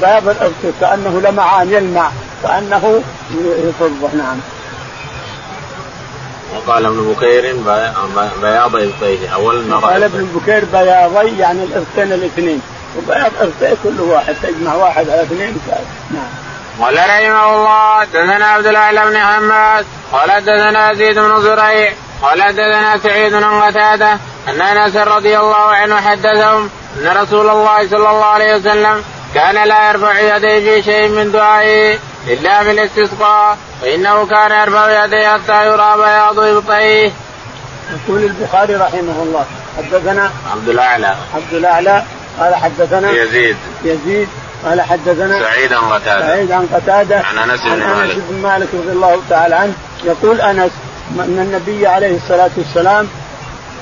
[0.00, 2.10] بياض الإبط كأنه لمعان يلمع.
[2.42, 3.02] كأنه
[3.80, 4.36] فضة نعم.
[6.56, 7.56] وقال ابن بكير
[8.42, 9.28] بياض إبطيه.
[9.34, 12.62] أول ما قال ابن بكير بياضي يعني الإبطين الاثنين.
[12.98, 15.60] وبياض إبطيه كل واحد تجمع واحد على اثنين
[16.10, 16.24] نعم.
[16.80, 22.98] قال رحمه الله حدثنا عبد الاعلى بن حماد قال حدثنا زيد بن زريع قال حدثنا
[22.98, 28.56] سعيد بن قتادة أن أنس رضي الله عنه حدثهم أن رسول الله صلى الله عليه
[28.56, 31.98] وسلم كان لا يرفع يديه في شيء من دعائه.
[32.26, 37.12] إلا في الاستسقاء فإنه كان يرفع يديه حتى يرى بياض ابطيه.
[37.90, 39.44] يقول البخاري رحمه الله
[39.78, 41.14] حدثنا عبد الأعلى.
[41.34, 42.02] عبد الأعلى
[42.40, 43.56] قال حدثنا يزيد.
[43.84, 44.28] يزيد
[44.64, 46.26] قال حدثنا سعيد عن قتادة.
[46.26, 49.72] سعيد عن قتادة عن أنس بن مالك أنس بن مالك رضي الله تعالى عنه
[50.04, 50.70] يقول أنس
[51.10, 53.08] أن النبي عليه الصلاة والسلام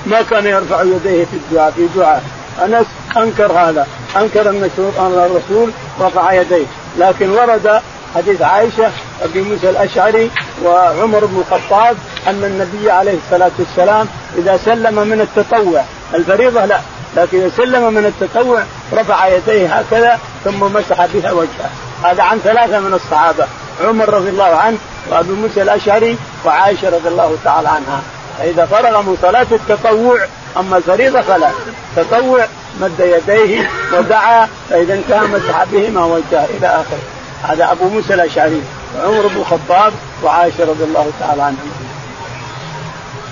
[0.07, 2.23] ما كان يرفع يديه في الدعاء في دعاء.
[2.65, 5.71] أنس أنكر هذا أنكر أن الرسول
[6.01, 6.67] رفع يديه
[6.99, 7.81] لكن ورد
[8.15, 8.91] حديث عائشة
[9.23, 10.31] أبي موسى الأشعري
[10.65, 16.81] وعمر بن الخطاب أن النبي عليه الصلاة والسلام إذا سلم من التطوع الفريضة لا
[17.17, 21.71] لكن إذا سلم من التطوع رفع يديه هكذا ثم مسح بها وجهه.
[22.05, 23.47] هذا عن ثلاثة من الصحابة
[23.85, 24.79] عمر رضي الله عنه
[25.11, 28.03] وأبي موسى الأشعري وعائشة رضي الله تعالى عنها.
[28.39, 30.21] فإذا فرغ من صلاة التطوع
[30.57, 31.51] أما الفريضة فلا.
[31.97, 32.47] تطوع
[32.81, 37.18] مد يديه ودعا فإذا انتهى مسح بهما وجهه إلى آخره.
[37.43, 38.63] هذا أبو موسى الأشعري
[38.97, 41.71] وعمر بن الخطاب وعائشة رضي الله تعالى عنهم.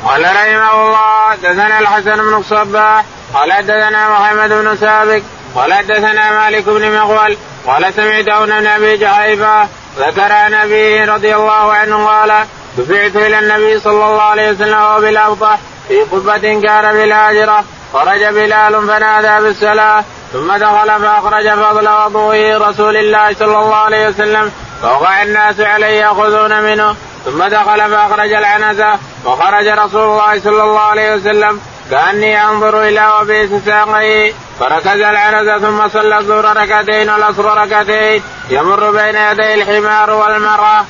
[0.05, 5.21] قال رحمه الله حدثنا الحسن بن الصباح قال حدثنا محمد بن سابق
[5.55, 11.73] قال حدثنا مالك بن مغول قال سمعت عون أبي جحيفه ذكر عن أبيه رضي الله
[11.73, 12.47] عنه قال
[12.79, 17.64] دفعت إلى النبي صلى الله عليه وسلم وهو بالابطح في قبة كان بالهاجرة
[17.97, 24.53] خرج بلال فنادى بالصلاة ثم دخل فأخرج فضل وضوء رسول الله صلى الله عليه وسلم
[24.83, 31.15] فوقع الناس عليه يأخذون منه ثم دخل فأخرج العنزة وخرج رسول الله صلى الله عليه
[31.15, 38.91] وسلم كأني أنظر إلى وبيس ساقيه فركز العنزة ثم صلى الظهر ركعتين والعصر ركعتين يمر
[38.91, 40.85] بين يدي الحمار والمرأة.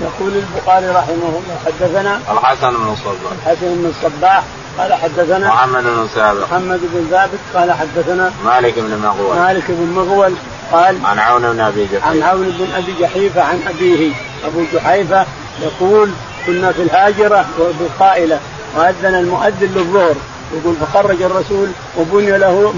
[0.00, 4.42] يقول البخاري رحمه الله حدثنا الحسن بن الصباح الحسن بن الصباح
[4.78, 6.42] قال حدثنا محمد بن ثابت.
[6.42, 9.36] محمد بن ثابت قال حدثنا مالك بن مغول.
[9.36, 10.32] مالك بن مغول
[10.72, 14.12] قال عن عون بن أبي جحيفه عن عون بن أبي جحيفة عن أبيه
[14.46, 15.26] أبو جحيفة
[15.62, 16.10] يقول
[16.46, 17.46] كنا في الهاجرة
[17.78, 18.40] بالقائله
[18.76, 20.14] وأذن المؤذن للظهر.
[20.54, 22.72] يقول فخرج الرسول وبني له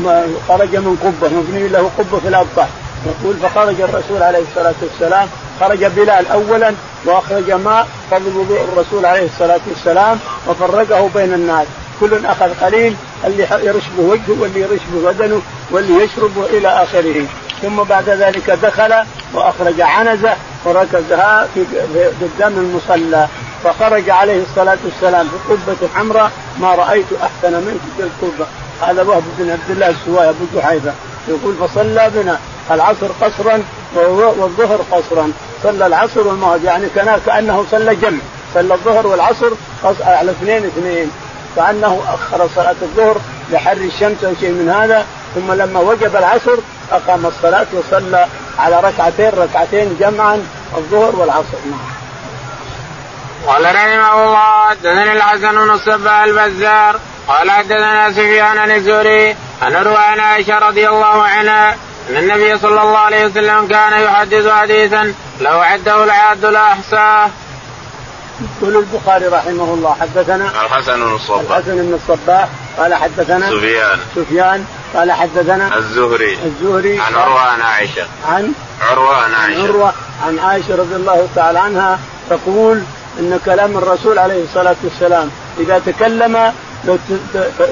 [0.48, 2.68] خرج من قبة مبني له قبة في الابطح
[3.06, 5.28] يقول فخرج الرسول عليه الصلاة والسلام
[5.60, 6.72] خرج بلال اولا
[7.04, 11.66] وأخرج ماء فضل وضوء الرسول عليه الصلاة والسلام وفرقه بين الناس.
[12.00, 17.26] كل أخذ قليل اللي يرش به وجهه واللي يرش به بدنه واللي يشرب إلى آخره.
[17.62, 18.94] ثم بعد ذلك دخل
[19.34, 20.32] وأخرج عنزة
[20.64, 21.64] وركزها في
[22.20, 23.28] قدام المصلى.
[23.64, 26.30] فخرج عليه الصلاة والسلام في قبة حمراء
[26.60, 28.46] ما رأيت أحسن منه في القبة.
[28.82, 30.92] هذا وهب بن عبد الله السواي أبو جحيفة.
[31.28, 32.38] يقول فصلى بنا
[32.70, 33.62] العصر قصرا
[34.38, 35.32] والظهر قصرا.
[35.62, 38.18] صلى العصر والمغرب يعني كان كأنه صلى جمع.
[38.54, 39.50] صلى الظهر والعصر
[40.00, 41.10] على اثنين اثنين.
[41.58, 43.16] كانه أخر صلاة الظهر
[43.50, 46.58] لحر الشمس أو شيء من هذا ثم لما وجب العصر
[46.92, 48.26] أقام الصلاة وصلى
[48.58, 50.42] على ركعتين ركعتين جمعا
[50.76, 51.80] الظهر والعصر نعم.
[53.46, 60.58] قال رحمه الله حدثني الحسن بن الصباح البزار قال حدثنا سفيان الزهري عن عن عائشة
[60.58, 61.76] رضي الله عنها
[62.10, 67.30] أن النبي صلى الله عليه وسلم كان يحدث حديثا لو عده العاد لاحصاه.
[68.40, 71.40] يقول البخاري رحمه الله حدثنا الحسن بن الصباح.
[71.40, 72.48] الحسن بن الصباح
[72.78, 73.98] قال حدثنا سفيان.
[74.16, 76.38] سفيان قال حدثنا الزهري.
[76.44, 77.00] الزهري.
[77.00, 78.06] عن عروة عن عائشة.
[78.28, 78.52] عن
[78.90, 79.62] عروة عن عائشة.
[79.62, 79.92] عن عروة
[80.26, 81.98] عن عائشة رضي الله تعالى عنها
[82.30, 82.82] تقول
[83.18, 86.52] إن كلام الرسول عليه الصلاة والسلام إذا تكلم
[86.84, 86.98] لو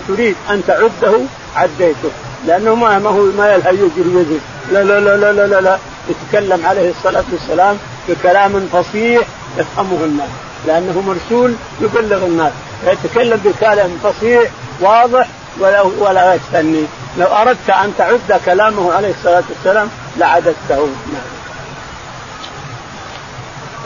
[0.09, 1.21] تريد أن تعده
[1.57, 2.11] عديته
[2.47, 4.41] لأنه ما ما هو ما يلهى يجري يجري
[4.73, 5.79] لا لا لا لا لا لا, لا.
[6.09, 9.27] يتكلم عليه الصلاة والسلام بكلام فصيح
[9.59, 10.29] يفهمه الناس.
[10.67, 12.53] لأنه مرسول يبلغ الناس.
[12.85, 14.51] فيتكلم بكلام فصيح
[14.81, 15.27] واضح
[15.59, 16.87] ولا ولا يستني.
[17.19, 20.89] لو أردت أن تعد كلامه عليه الصلاة والسلام لعددته.
[21.13, 21.37] نعم.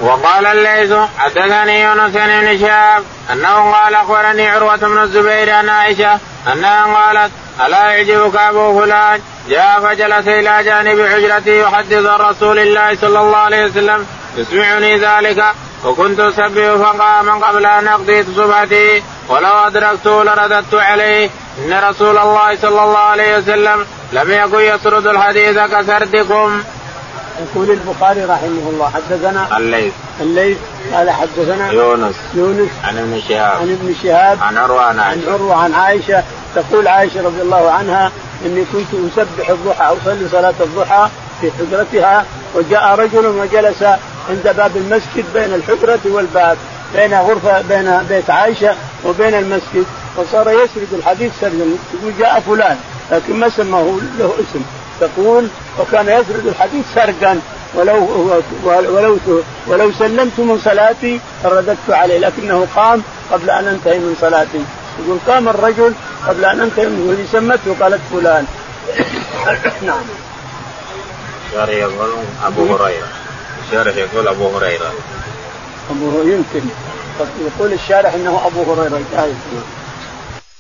[0.03, 6.19] وقال الليث حدثني يونس بن شهاب أنه قال أخبرني عروة بن الزبير عن عائشة
[6.53, 7.33] أنها قالت
[7.67, 13.37] ألا يعجبك أبو فلان؟ جاء فجلس إلى جانب حجرتي يحدث عن رسول الله صلى الله
[13.37, 14.07] عليه وسلم.
[14.37, 15.45] يسمعني ذلك.
[15.85, 21.31] وكنت اسبح فقام قبل أن اقضي صبحتي ولو ادركته لرددت عليه.
[21.59, 26.63] إن رسول الله صلى الله عليه وسلم لم يكن يسرد الحديث كسردكم.
[27.41, 29.93] يقول البخاري رحمه الله حدثنا الليث.
[30.21, 30.59] الليث
[30.95, 32.15] قال حدثنا يونس.
[32.35, 32.71] يونس.
[32.85, 33.57] عن ابن شهاب.
[33.61, 34.39] عن ابن شهاب.
[34.43, 36.25] عن عروة عن عن عروة عن عائشة.
[36.55, 38.13] تقول عائشة رضي الله عنها
[38.47, 41.09] إني كنت أسبح الضحى أصلي صلاة الضحى
[41.41, 43.85] في حجرتها وجاء رجل وجلس
[44.31, 46.59] عند باب المسجد بين الحجره والباب
[46.95, 49.87] بين غرفة بين بيت عائشة وبين المسجد.
[50.17, 51.65] وصار يسرد الحديث سردا
[51.95, 52.77] يقول جاء فلان
[53.13, 54.63] لكن ما سماه له اسم.
[55.01, 57.41] تقول وكان يسرد الحديث سردا
[57.75, 58.09] ولو
[58.65, 59.19] ولو
[59.67, 64.65] ولو سلمت من صلاتي رددت عليه لكنه قام قبل أن أنتهي من صلاتي.
[65.05, 65.93] يقول قام الرجل
[66.29, 68.45] قبل أن أنتهي من سمته قالت فلان.
[69.87, 70.05] نعم.
[72.47, 73.20] أبو هريرة.
[73.73, 74.93] الشارح يقول أبو هريرة.
[75.91, 76.69] أبو هريرة يمكن.
[77.41, 79.01] يقول الشارح إنه أبو هريرة.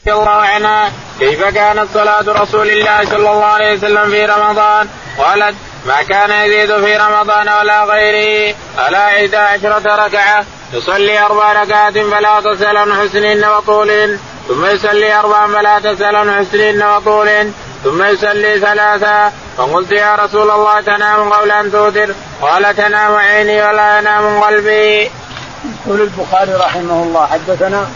[0.06, 5.56] رضي الله عنها كيف كانت صلاة رسول الله صلى الله عليه وسلم في رمضان؟ قالت
[5.86, 8.54] ما كان يزيد في رمضان ولا غيره.
[8.78, 10.44] على إحدى عشرة ركعة.
[10.72, 14.18] يصلي أربع ركعات فلا تسأل عن حسن وطول.
[14.48, 17.50] ثم يصلي أربعا فلا تسأل عن حسن وطول.
[17.84, 23.98] ثم يصلي ثلاثا فقلت يا رسول الله تنام قبل أن توتر؟ قال تنام عيني ولا
[23.98, 25.10] ينام قلبي.
[25.86, 27.86] يقول البخاري رحمه الله حدثنا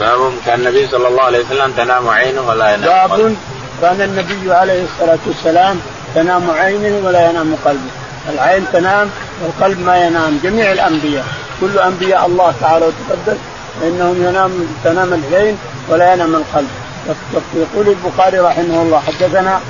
[0.00, 3.36] باب كان النبي صلى الله عليه وسلم تنام عينه ولا ينام باب
[3.80, 5.80] كان النبي عليه الصلاة والسلام
[6.14, 7.90] تنام عينه ولا ينام قلبه.
[8.28, 9.10] العين تنام
[9.42, 11.24] والقلب ما ينام جميع الأنبياء.
[11.60, 13.38] كل أنبياء الله تعالى وتقدس
[13.80, 16.70] فإنهم ينام تنام العين ولا ينام القلب.
[17.54, 19.60] يقول البخاري رحمه الله حدثنا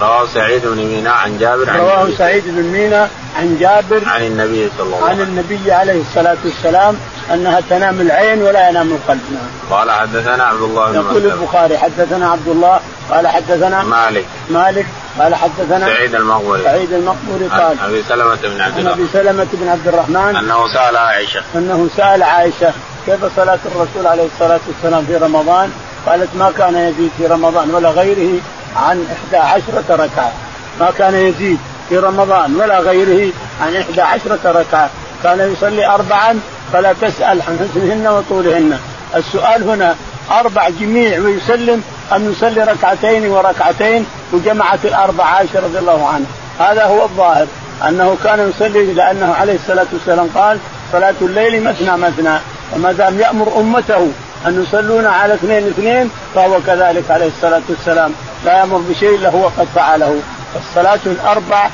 [0.00, 4.70] رواه سعيد بن مينا عن جابر عن رواه سعيد بن مينا عن جابر عن النبي
[4.78, 5.20] صلى الله عليه وسلم.
[5.20, 6.96] عن النبي عليه الصلاة والسلام
[7.32, 9.20] أنها تنام العين ولا ينام القلب.
[9.32, 9.78] نعم.
[9.78, 14.24] قال حدثنا عبد الله بن يقول البخاري حدثنا عبد الله قال حدثنا مالك.
[14.50, 14.86] مالك
[15.18, 19.46] قال حدثنا سعيد المقبري سعيد المقبري قال عن أبي سلمة بن عبد الرحمن أبي سلمة
[19.52, 21.42] بن عبد الرحمن أنه سأل عائشة.
[21.54, 22.72] أنه سأل عائشة
[23.06, 25.72] كيف صلاة الرسول عليه الصلاة والسلام في رمضان؟
[26.06, 28.40] قالت ما كان يزيد في رمضان ولا غيره
[28.76, 30.32] عن إحدى عشرة ركعة
[30.80, 34.90] ما كان يزيد في رمضان ولا غيره عن إحدى عشرة ركعة
[35.22, 36.40] كان يصلي أربعا
[36.72, 38.78] فلا تسأل عن حسنهن وطولهن.
[39.16, 39.94] السؤال هنا
[40.30, 47.04] أربع جميع ويسلم أن يصلي ركعتين وركعتين وجمعت الأربع عائشة رضي الله عنها هذا هو
[47.04, 47.46] الظاهر.
[47.88, 50.58] أنه كان يصلي لأنه عليه الصلاة والسلام قال
[50.92, 52.38] صلاة الليل مثنى مثنى.
[52.72, 54.08] وما دام يأمر أمته
[54.46, 58.12] أن يصلون على اثنين اثنين فهو كذلك عليه الصلاة والسلام.
[58.44, 60.20] لا يأمر بشيء إلا هو قد فعله.
[60.56, 61.70] الصلاة الأربع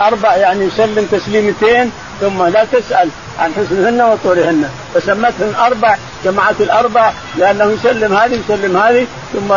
[0.00, 3.08] أربع يعني يسلم تسليمتين ثم لا تسأل
[3.38, 9.54] عن حسنهن وطولهن فسمتهن أربع جمعت الأربع لأنه يسلم هذه يسلم هذه ثم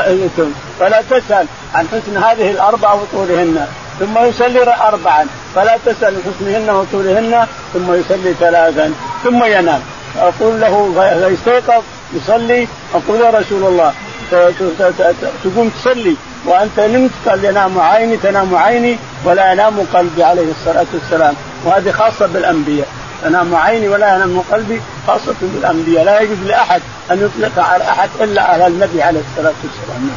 [0.80, 3.68] فلا تسأل عن حسن هذه الأربع وطولهن
[4.00, 5.26] ثم يصلي أربعا.
[5.56, 9.82] فلا تسأل عن حسنهن وطولهن ثم يصلي ثلاثا ثم ينام.
[10.18, 10.94] أقول له
[11.28, 12.68] فيستيقظ يصلي.
[12.94, 13.94] أقول يا رسول الله
[15.44, 16.16] تقوم تصلي.
[16.46, 21.36] وأنت نمت قال ينام عيني تنام عيني ولا ينام قلبي عليه الصلاة والسلام.
[21.66, 22.88] وهذه خاصة بالأنبياء.
[23.24, 26.04] تنام عيني ولا ينام قلبي خاصة بالأنبياء.
[26.06, 30.12] لا يجوز لأحد أن يطلق على أحد إلا على النبي عليه الصلاة والسلام.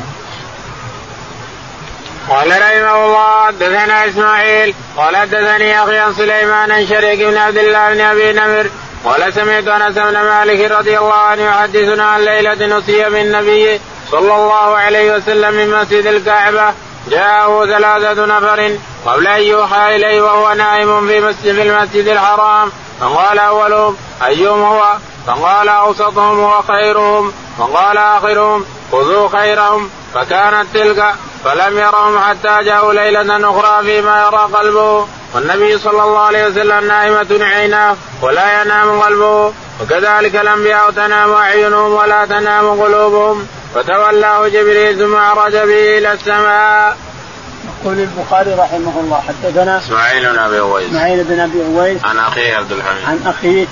[2.28, 8.00] قال رحمه الله حدثنا إسماعيل قال حدثني أخي سليمان عن شريك بن عبد الله بن
[8.00, 8.70] أبي نمر
[9.06, 14.76] قال سمعت أنس بن مالك رضي الله عنه يحدثنا عن ليلة نسي بالنبي صلى الله
[14.76, 16.74] عليه وسلم من مسجد الكعبة.
[17.10, 22.72] جاءه ثلاثة نفر قبل أن يوحى إليه وهو نائم في مسجد في المسجد الحرام.
[23.00, 27.32] فقال أولهم أيهم هو؟ فقال أوسطهم وخيرهم.
[27.58, 29.90] وقال آخرهم خذوا خيرهم.
[30.14, 35.06] فكانت تلك فلم يرهم حتى جاءوا ليلة أخرى فيما يرى قلبه.
[35.36, 39.52] والنبي صلى الله عليه وسلم نائمة عيناه ولا ينام قلبه.
[39.82, 43.46] وكذلك الأنبياء تنام أعينهم ولا تنام قلوبهم.
[43.74, 46.96] فتولاه جبريل ثم عرج به إلى السماء.
[47.82, 50.86] يقول البخاري رحمه الله حدثنا إسماعيل بن أبي أويس.
[50.86, 52.04] إسماعيل بن أبي أويس.
[52.04, 53.04] عن أخيه عبد الحميد.
[53.06, 53.66] عن أخيه.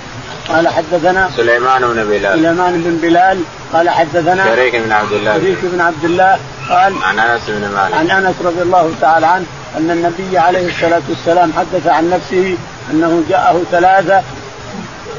[0.48, 2.38] قال حدثنا سليمان بن بلال.
[2.38, 3.40] سليمان بن بلال.
[3.72, 5.38] قال حدثنا شريك بن عبد الله.
[5.38, 6.38] شريك بن عبد الله.
[6.70, 7.94] قال عن أنس بن مالك.
[7.94, 9.46] عن أنس رضي الله تعالى عنه.
[9.76, 12.56] أن النبي عليه الصلاة والسلام حدث عن نفسه
[12.90, 14.22] أنه جاءه ثلاثة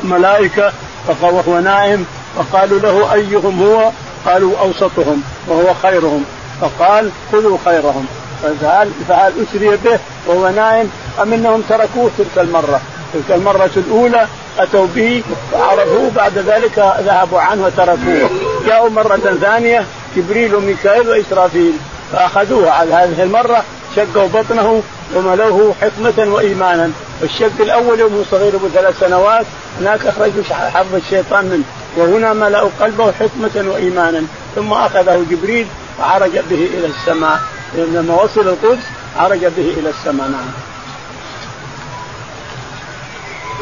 [0.04, 0.72] ملائكة
[1.22, 3.92] وهو نائم فقالوا له أيهم هو؟
[4.26, 6.26] قالوا أوسطهم وهو خيرهم.
[6.62, 8.06] فقال خذوا خيرهم.
[8.62, 10.90] فهل فهل أسري به وهو نائم
[11.22, 12.82] أم إنهم تركوه تلك المرة؟
[13.14, 14.28] تلك المرة الأولى
[14.60, 18.30] أتوا به فعرفوه بعد ذلك ذهبوا عنه وتركوه.
[18.66, 19.86] جاءوا مرة ثانية
[20.16, 21.74] جبريل وميكائيل وإسرافيل
[22.12, 23.64] فأخذوه على هذه المرة
[23.96, 24.84] شقوا بطنه
[25.16, 26.92] وملوه حكمة وإيمانا.
[27.22, 29.46] والشق الأول يوم صغير أبو ثلاث سنوات
[29.80, 31.64] هناك أخرجوا حظ الشيطان منه.
[31.98, 34.24] وهنا ملأوا قلبه حكمة وإيمانا.
[34.56, 35.68] ثم أخذه جبريل
[36.00, 37.40] وعرج به إلى السماء.
[37.76, 38.84] لما وصل القدس
[39.18, 40.28] عرج به إلى السماء.
[40.28, 40.52] نعم.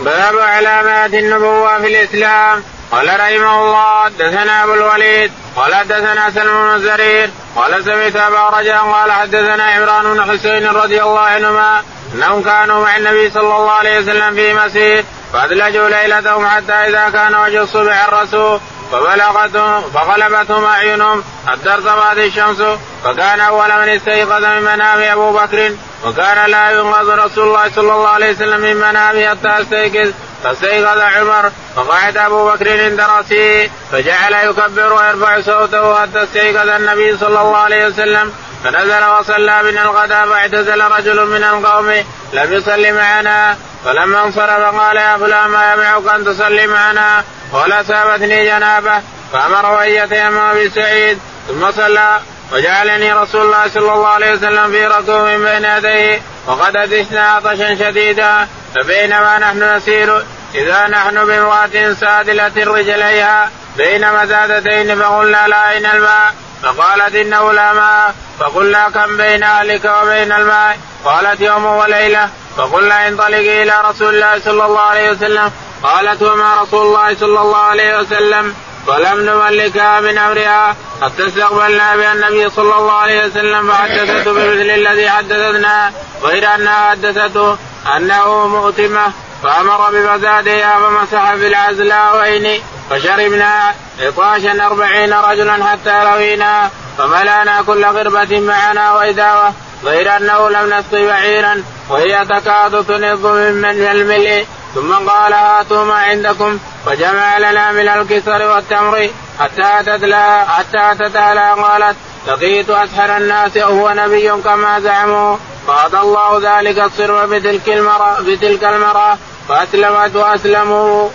[0.06, 2.64] باب علامات النبوة في الإسلام.
[2.94, 8.84] قال رحمه الله حدثنا أبو الوليد قال حدثنا سلم بن زرير قال سمعت أبا رجاء
[8.84, 11.84] قال حدثنا عمران بن حسين رضي الله عنهما
[12.14, 17.36] أنهم كانوا مع النبي صلى الله عليه وسلم في مسير فأدلجوا ليلتهم حتى إذا كان
[17.36, 18.60] وجه الصبح الرسول
[18.91, 22.62] فبلغتهم فغلبتهم أعينهم حتى ارتفعت الشمس
[23.04, 25.72] فكان أول من استيقظ من منام أبو بكر
[26.06, 30.14] وكان لا ينقذ رسول الله صلى الله عليه وسلم من منامه حتى استيقظ.
[30.44, 37.41] فاستيقظ عمر فقعد أبو بكر عند رأسه فجعل يكبر ويرفع صوته حتى استيقظ النبي صلى
[37.41, 38.34] الله عليه وسلم.
[38.64, 43.58] فنزل وصلى بنا الغداء فاعتزل رجل من القوم لم يصل معنا.
[43.86, 47.24] فلما انصرف قال يا فلان ما يمنعك أن تصلي معنا؟
[47.54, 49.02] قال أصابتني جنابة.
[49.34, 52.20] فأمره أن يتيمم بسعيد ثم صلى.
[52.54, 58.47] وجعلني رسول الله صلى الله عليه وسلم في ركوب بين يديه وقد ادشنا عطشا شديدا
[58.76, 60.24] فبينما نحن نسير
[60.56, 66.34] إذا نحن بامرأة سادله رجليها بين مزادتين فقلنا لا أين الماء؟
[66.64, 73.64] فقالت إنه لا ماء فقلنا كم بين أهلك وبين الماء؟ قالت يوم وليلة فقلنا انطلقي
[73.64, 75.51] إلى رسول الله صلى الله عليه وسلم
[75.84, 78.56] قالت وما رسول الله صلى الله عليه وسلم؟
[78.88, 80.76] ولم نملكها من أمرها.
[81.02, 85.92] حتى استقبلنا بها النبي صلى الله عليه وسلم فحدثته بمثل الذي حدثتنا
[86.24, 87.58] غير أنها حدثته
[87.98, 89.12] أنه مؤتمة
[89.44, 98.94] فأمر بمزادها فمسح في العزلاوين فشربنا عطاشا أربعين رجلا حتى روينا فملأنا كل غربة معنا
[98.94, 99.54] وإداوة
[99.84, 104.46] غير أنه لم نسقي بعيرا وهي تكاد تنض من الملء.
[104.76, 106.60] ثم قال هاتوا ما عندكم.
[106.86, 109.10] فجمع لنا من الكسر والتمر
[109.40, 111.96] حتى أتت لها حتى أتت قالت
[112.28, 115.38] لقيت أسحر الناس وهو نبي كما زعموا.
[115.68, 119.18] قال الله ذلك الصرف بتلك المرأة بتلك المرأة
[119.50, 121.10] فأسلمت وأسلموا.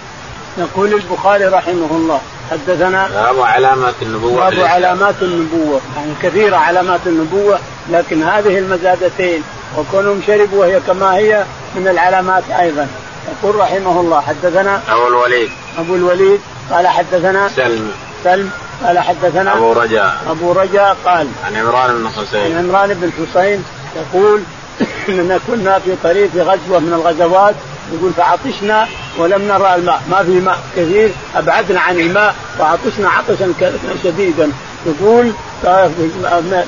[0.58, 5.80] يقول البخاري رحمه الله حدثنا باب علامات النبوة باب علامات النبوة.
[5.96, 7.58] يعني كثيرة علامات النبوة
[7.90, 9.42] لكن هذه المزادتين
[9.78, 11.44] وكونهم شربوا وهي كما هي
[11.76, 12.86] من العلامات أيضا.
[13.28, 15.50] يقول رحمه الله حدثنا أبو الوليد.
[15.78, 16.40] أبو الوليد
[16.70, 17.92] قال حدثنا سلم.
[18.24, 18.50] سلم
[18.84, 20.16] قال حدثنا أبو رجاء.
[20.30, 22.56] أبو رجاء قال عن عمران بن حسين.
[22.56, 23.64] عن عمران بن حسين
[23.96, 24.42] يقول
[25.08, 27.54] إننا كنا في طريق غزوة من الغزوات
[27.92, 30.02] يقول فعطشنا ولم نرى الماء.
[30.10, 33.52] ما في ماء كثير أبعدنا عن الماء وعطشنا عطشا
[34.04, 34.52] شديدا.
[34.86, 35.32] يقول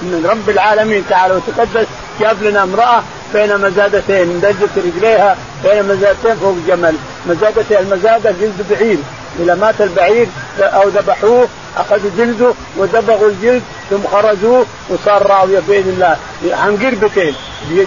[0.03, 1.87] من رب العالمين تعالى وتقدس
[2.21, 3.03] جاب لنا امرأة
[3.35, 6.95] بين مزادتين مدجت رجليها بين مزادتين فوق الجمل
[7.29, 8.99] مزادتين المزادة جلد بعير.
[9.41, 10.27] إذا مات البعير
[10.61, 16.17] أو ذبحوه أخذوا جلده ودبغوا الجلد ثم خرجوه وصار راويه بإذن الله.
[16.57, 17.35] عن قربتين.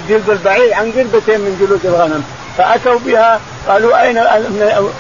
[0.10, 2.24] جلد البعير عن قربتين من جلود الغنم.
[2.58, 4.18] فأتوا بها قالوا أين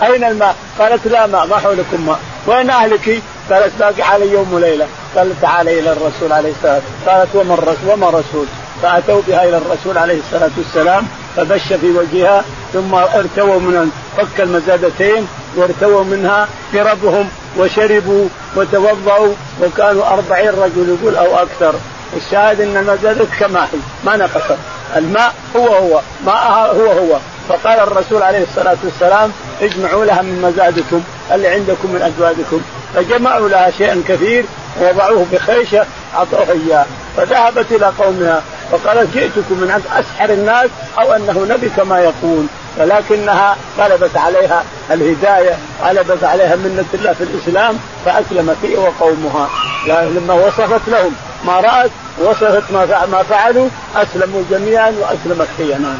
[0.03, 4.87] أين الماء؟ قالت لا ماء ما حولكم ماء، وين أهلك؟ قالت باقي علي يوم وليلة،
[5.15, 8.45] قال تعالى إلى الرسول عليه الصلاة والسلام، قالت وما الرسول وما رسول؟
[8.83, 12.43] فأتوا بها إلى الرسول عليه الصلاة والسلام فبش في وجهها
[12.73, 19.33] ثم ارتووا من فك المزادتين وارتووا منها قربهم وشربوا وتوضأوا
[19.63, 21.73] وكانوا أربعين رجل يقول أو أكثر
[22.17, 24.57] الشاهد أن المزادة كما هي ما نقصت
[24.95, 29.31] الماء هو هو ماءها هو هو فقال الرسول عليه الصلاة والسلام
[29.61, 32.61] اجمعوا لها من مزادكم اللي عندكم من أزواجكم.
[32.95, 34.45] فجمعوا لها شيئا كثير
[34.81, 35.85] ووضعوه بخيشة
[36.15, 36.85] أعطوه إياه.
[37.17, 38.41] فذهبت إلى قومها
[38.71, 40.69] فقالت جئتكم من عند أسحر الناس
[40.99, 42.45] أو أنه نبي كما يقول.
[42.77, 49.49] ولكنها غلبت عليها الهداية غلبت عليها منة الله في الإسلام فاسلمت هي وقومها.
[49.87, 51.13] لما وصفت لهم
[51.45, 51.91] ما رأت
[52.21, 52.71] وصفت
[53.11, 55.97] ما فعلوا أسلموا جميعا وأسلمت هي نعم.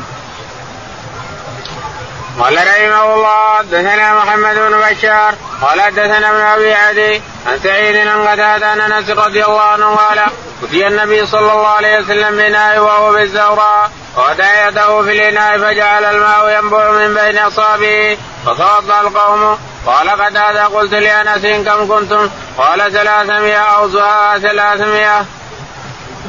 [2.40, 8.28] قال رحمه الله حدثنا محمد بن بشار قال حدثنا ابن أبي عدي عن سعيد عن
[8.28, 10.20] قتادة عن أنس رضي الله عنه قال
[10.64, 16.60] اتي النبي صلى الله عليه وسلم بناء وهو بالزوراء وودع يده في الإناء فجعل الماء
[16.60, 19.58] ينبع من بين أصابعه فتوضا القوم.
[19.86, 25.26] قال قتادة قلت لأنس كم كنتم؟ قال ثلاثمائة أو زهاء ثلاثمائة.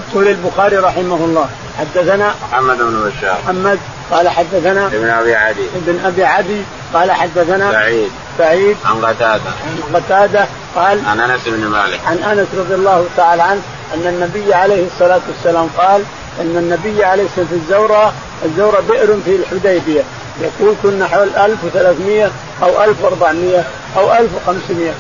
[0.08, 1.48] يقول البخاري رحمه الله
[1.78, 3.38] حدثنا محمد بن بشار.
[3.44, 3.80] محمد
[4.10, 5.66] قال حدثنا ابن أبي عدي.
[5.76, 6.62] ابن أبي عدي
[6.94, 8.10] قال حدثنا سعيد.
[8.38, 8.76] سعيد.
[8.84, 9.50] عن قتادة.
[9.66, 10.46] عن قتادة
[10.76, 12.00] قال عن أنس بن مالك.
[12.06, 13.60] عن أنس رضي الله تعالى عنه
[13.94, 16.02] أن النبي عليه الصلاة والسلام قال
[16.40, 20.02] إن النبي عليه الصلاة والسلام في الزوراء الزوراء بئر في الحديبية.
[20.40, 22.30] يقول كنا حول 1300
[22.62, 23.64] أو 1400
[23.96, 24.92] أو 1500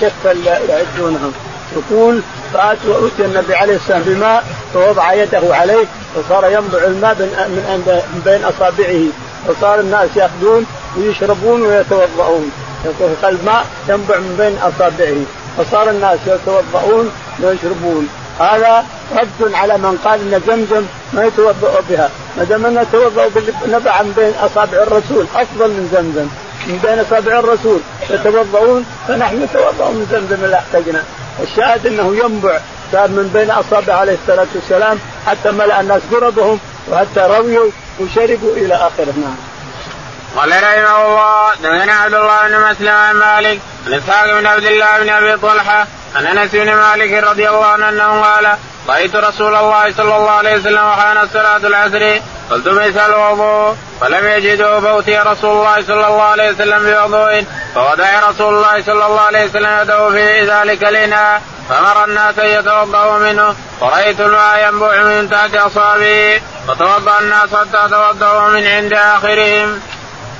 [0.00, 1.32] شتى يعدونهم.
[1.76, 2.20] يقول
[2.52, 4.44] فاتوا وأتي النبي عليه السلام بماء
[4.74, 7.14] فوضع يده عليه فصار ينبع الماء
[8.14, 9.02] من بين أصابعه
[9.48, 10.66] فصار الناس يأخذون
[10.96, 12.50] ويشربون ويتوضؤون.
[13.24, 15.16] الماء ينبع من بين أصابعه
[15.58, 17.10] فصار الناس يتوضؤون
[17.42, 18.08] ويشربون.
[18.40, 18.84] هذا
[19.16, 22.10] رد على من قال إن زمزم ما يتوضأ بها.
[22.36, 23.30] ما دام أنه يتوضأ
[23.66, 26.28] نبع من بين أصابع الرسول أفضل من زمزم
[26.66, 31.02] من بين أصابع الرسول يتوضؤون فنحن نتوضأ من زمزم لا احتجنا.
[31.42, 32.58] الشاهد انه ينبع
[32.92, 37.70] صار من بين اصابع عليه الصلاة والسلام حتى ملأ الناس قربهم وحتى رويوا
[38.00, 39.36] وشربوا إلى آخره نعم.
[40.36, 44.98] قال رحمه الله دثنا عبد الله بن مسلم عن مالك عن إسحاق بن عبد الله
[44.98, 48.56] بن أبي طلحة عن أنس بن مالك رضي الله عنه قال
[48.88, 52.20] رأيت رسول الله صلى الله عليه وسلم وحان صلاه العصر
[52.50, 58.82] فالتمس الوضوء فلم يجدوا فأتي رسول الله صلى الله عليه وسلم بوضوء فودع رسول الله
[58.82, 64.68] صلى الله عليه وسلم يده في ذلك الإناء فأمر الناس أن يتوضأوا منه ورأيت الماء
[64.68, 69.80] ينبوع من تحت أصابعه فتوضأ الناس حتى توضأوا من عند آخرهم.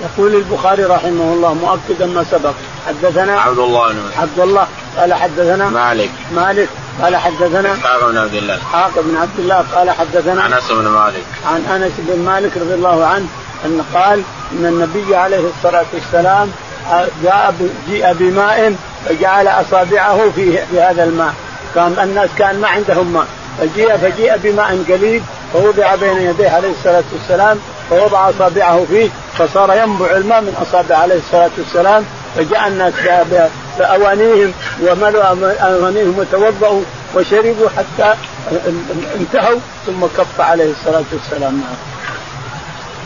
[0.00, 2.54] يقول البخاري رحمه الله مؤكدا ما سبق.
[2.86, 4.66] حدثنا عبد الله بن عبد الله
[4.98, 6.10] قال حدثنا مالك.
[6.32, 6.68] مالك.
[7.02, 8.56] قال حدثنا إسحاق بن عبد الله.
[8.56, 11.24] إسحاق بن عبد الله قال حدثنا أنس بن مالك.
[11.46, 13.26] عن أنس بن مالك رضي الله عنه
[13.64, 14.22] أن قال
[14.52, 16.50] إن النبي عليه الصلاة والسلام
[17.22, 17.54] جاء
[17.88, 18.76] جيء بماء
[19.06, 21.34] فجعل أصابعه في في هذا الماء.
[21.74, 23.26] كان الناس كان ما عندهم ماء.
[23.60, 25.22] فجيء فجيء بماء قليل
[25.52, 27.58] فوضع بين يديه عليه الصلاة والسلام
[27.90, 32.04] فوضع أصابعه فيه فصار ينبع الماء من اصابع عليه الصلاة والسلام
[32.36, 32.94] فجاء الناس
[33.78, 34.52] بأوانيهم
[34.82, 35.24] وملوا
[35.60, 36.82] أوانيهم وتوضأوا
[37.14, 38.14] وشربوا حتى
[39.20, 41.64] انتهوا ثم كف عليه الصلاة والسلام.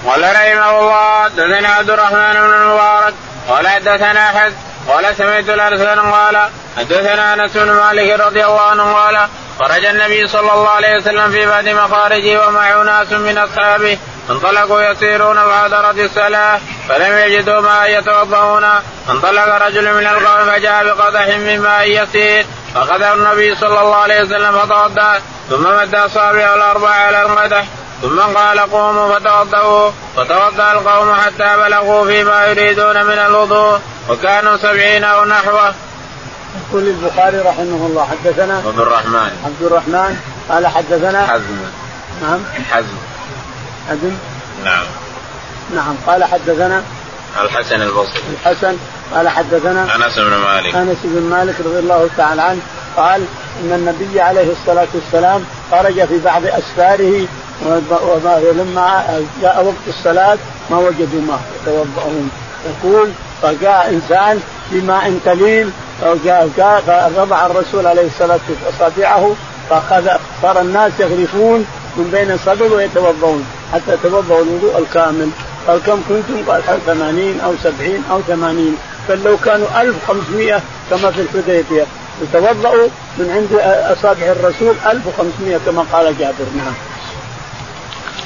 [0.07, 3.14] قال رحمه الله حدثنا عبد الرحمن بن المبارك
[3.49, 4.53] قال حدثنا احد
[4.89, 6.49] قال سمعت الارسل قال
[6.79, 11.47] حدثنا أنس بن مالك رضي الله عنه قال خرج النبي صلى الله عليه وسلم في
[11.47, 13.99] بعد مخارجه ومعه ناس من أصحابه
[14.31, 18.64] انطلقوا يسيرون فحضرت الصلاة فلم يجدوا ماء يتوضؤون.
[19.11, 24.59] انطلق رجل من القوم فجاء بقدح من ماء يسير فقدر النبي صلى الله عليه وسلم
[24.59, 25.20] فتوضأ
[25.51, 27.64] ثم مد أصابعه الأربع على القدح
[28.03, 35.25] ثم قال قوموا فتوضأوا فتوضأ القوم حتى بلغوا فيما يريدون من الوضوء وكانوا سبعين أو
[35.25, 35.75] نحوه.
[36.68, 39.31] يقول البخاري رحمه الله حدثنا عبد الرحمن.
[39.45, 40.16] عبد الرحمن
[40.49, 41.57] قال حدثنا حزم.
[42.23, 42.41] نعم.
[42.70, 43.11] حزم.
[43.91, 44.16] حزم
[44.64, 44.85] نعم.
[45.74, 45.95] نعم.
[46.07, 46.83] قال حدثنا؟
[47.43, 48.22] الحسن البصري.
[48.33, 48.76] الحسن.
[49.14, 50.74] قال حدثنا؟ أنس بن مالك.
[50.74, 52.61] أنس بن مالك رضي الله تعالى عنه
[52.97, 53.24] قال
[53.61, 57.26] إن النبي عليه الصلاة والسلام خرج في بعض أسفاره
[58.24, 60.39] ولما جاء وقت الصلاة
[60.70, 62.30] ما وجدوا ماء يتوضؤون.
[62.66, 63.11] يقول
[63.43, 65.70] فجاء إنسان بماء قليل
[66.87, 69.35] فرضع الرسول عليه الصلاة والسلام أصابعه
[69.70, 70.09] فاخذ
[70.43, 71.66] صار الناس يغرفون
[71.97, 73.47] من بين الصدر ويتوضؤون.
[73.73, 75.31] حتى توضؤوا الوضوء الكامل
[75.66, 78.77] قال كم كنتم؟ قال 80 أو 70 أو 80
[79.09, 80.61] قال لو كانوا 1500
[80.91, 81.87] كما في الحديبية
[82.23, 83.61] يتوضأوا من عند
[83.99, 86.75] اصابع الرسول 1500 كما قال جابر نعم.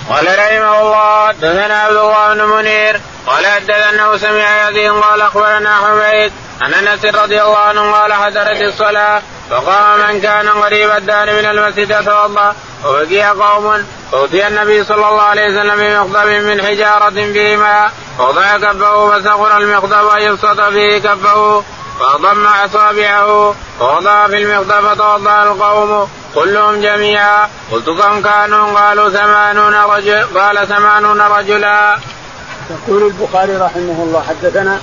[0.08, 6.32] قال رحمه الله حدثنا عبد الله بن منير قال انه سمع يزيد قال أخبرنا حميد
[6.60, 12.04] عن أنس رضي الله عنه قال حضرت الصلاة فقام من كان قريب الدار من المسجد
[12.04, 18.56] توضا وبقي قوم فأتي النبي صلى الله عليه وسلم بمخضب من حجارة فيه ماء فوضع
[18.56, 21.62] كفه فسخر المخضب ويبسط فيه كفه
[22.00, 27.48] فضم أصابعه فوضع في المخضب فتوضأ القوم كلهم جميعا.
[27.72, 31.98] قلت كم كانوا؟ قالوا ثمانون رجل قال ثمانون رجلا.
[32.70, 34.80] يقول البخاري رحمه الله حدثنا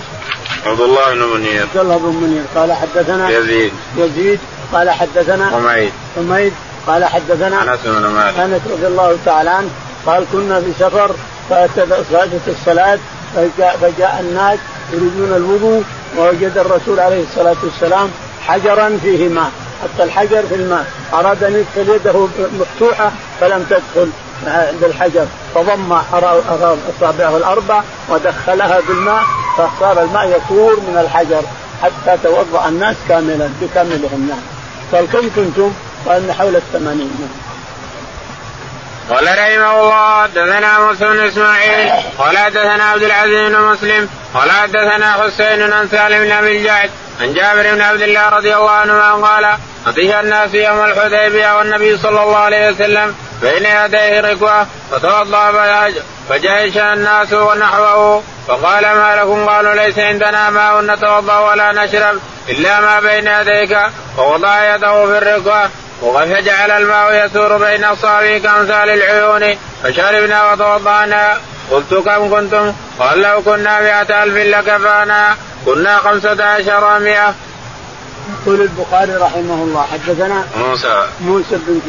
[0.65, 1.61] عبد الله بن منير.
[1.61, 3.73] عبد الله بن منير قال حدثنا يزيد.
[3.97, 4.39] يزيد
[4.73, 5.93] قال حدثنا حميد.
[6.15, 6.53] حميد
[6.87, 8.37] قال حدثنا انس بن مالك.
[8.39, 9.69] أنس رضي الله تعالى عنه
[10.05, 11.11] قال كنا في سفر
[11.49, 12.99] فاتت الصلاة
[13.35, 14.59] فجاء, فجاء الناس
[14.93, 15.83] يريدون الوضوء
[16.17, 18.09] ووجد الرسول عليه الصلاة والسلام
[18.47, 19.51] حجرا فيه ماء
[19.83, 20.85] حتى الحجر في الماء.
[21.13, 22.27] أراد أن يدخل يده
[22.59, 23.11] مفتوحة
[23.41, 24.09] فلم تدخل
[24.47, 25.25] عند الحجر
[25.55, 25.91] فضم
[26.97, 29.23] أصابعه الأربع ودخلها بالماء
[29.57, 31.41] فصار الماء يفور من الحجر
[31.83, 34.29] حتى توضأ الناس كاملا بكاملهم.
[34.29, 34.39] نعم.
[34.93, 35.73] قال كم كنتم؟
[36.05, 37.29] قال حول الثمانين.
[39.09, 45.13] قال رحمه الله حدثنا موسى بن إسماعيل قال حدثنا عبد العزيز بن مسلم قال حدثنا
[45.13, 46.89] حسين عن سالم بن أبي الجعد
[47.21, 52.23] عن جابر بن عبد الله رضي الله عنهما قال أتي الناس يوم الحديبية والنبي صلى
[52.23, 55.51] الله عليه وسلم بين يديه ركوة فتوضأ
[56.29, 62.99] فجيش الناس ونحوه فقال ما لكم؟ قالوا ليس عندنا ماء نتوضأ ولا نشرب إلا ما
[62.99, 63.77] بين يديك
[64.17, 65.69] فوضع يده في الركوة
[66.03, 69.57] فجعل الماء يسور بين اصابعه كامثال العيون.
[69.83, 71.37] فشربنا وتوضأنا.
[71.71, 75.37] قلت كم كنتم؟ قال لو كنا مئة ألف لكفانا.
[75.65, 77.35] كنا خمسة عشر مئة.
[78.41, 81.07] يقول البخاري رحمه الله حدثنا موسى.
[81.21, 81.81] موسى بن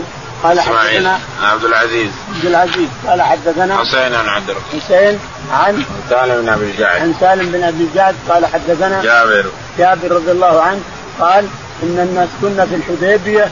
[0.42, 2.10] قال حدثنا عبد العزيز.
[2.34, 2.88] عبد العزيز.
[3.06, 4.80] قال حدثنا حسين عن عبد الرحمن.
[4.80, 5.18] حسين
[5.52, 9.44] عن سالم بن أبي الجعد عن سالم بن أبي الجعد قال حدثنا جابر.
[9.78, 10.80] جابر رضي الله عنه
[11.20, 11.48] قال
[11.82, 13.50] إن الناس كنا في الحديبية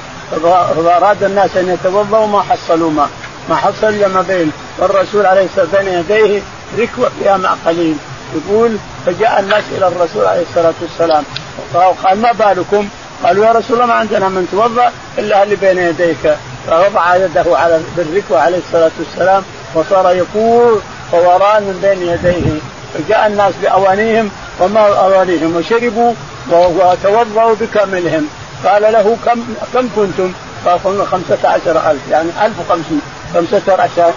[0.84, 3.08] فاراد الناس أن يتوضأوا ما حصلوا ماء
[3.48, 6.42] ما حصل الا ما بين والرسول عليه والسلام بين يديه
[6.78, 7.96] ركوه فيها ماء قليل.
[8.34, 8.76] يقول
[9.06, 11.24] فجاء الناس إلى الرسول عليه الصلاة والسلام.
[11.74, 12.88] وقال ما بالكم؟
[13.24, 16.36] قالوا يا رسول الله ما عندنا من توضأ إلا اللي بين يديك.
[16.66, 19.42] فوضع يده على بالركوه عليه الصلاة والسلام
[19.74, 20.80] وصار يقول
[21.12, 22.60] فوران من بين يديه.
[22.94, 24.30] فجاء الناس بأوانيهم
[24.60, 26.14] وما أوانيهم وشربوا
[26.50, 28.28] وتوضأوا بكاملهم.
[28.66, 29.44] قال له كم
[29.74, 30.32] كم كنتم؟
[30.66, 30.80] قال
[31.44, 33.02] عشر ألف يعني ألف وخمسمائة.
[33.34, 34.12] خمسة عشر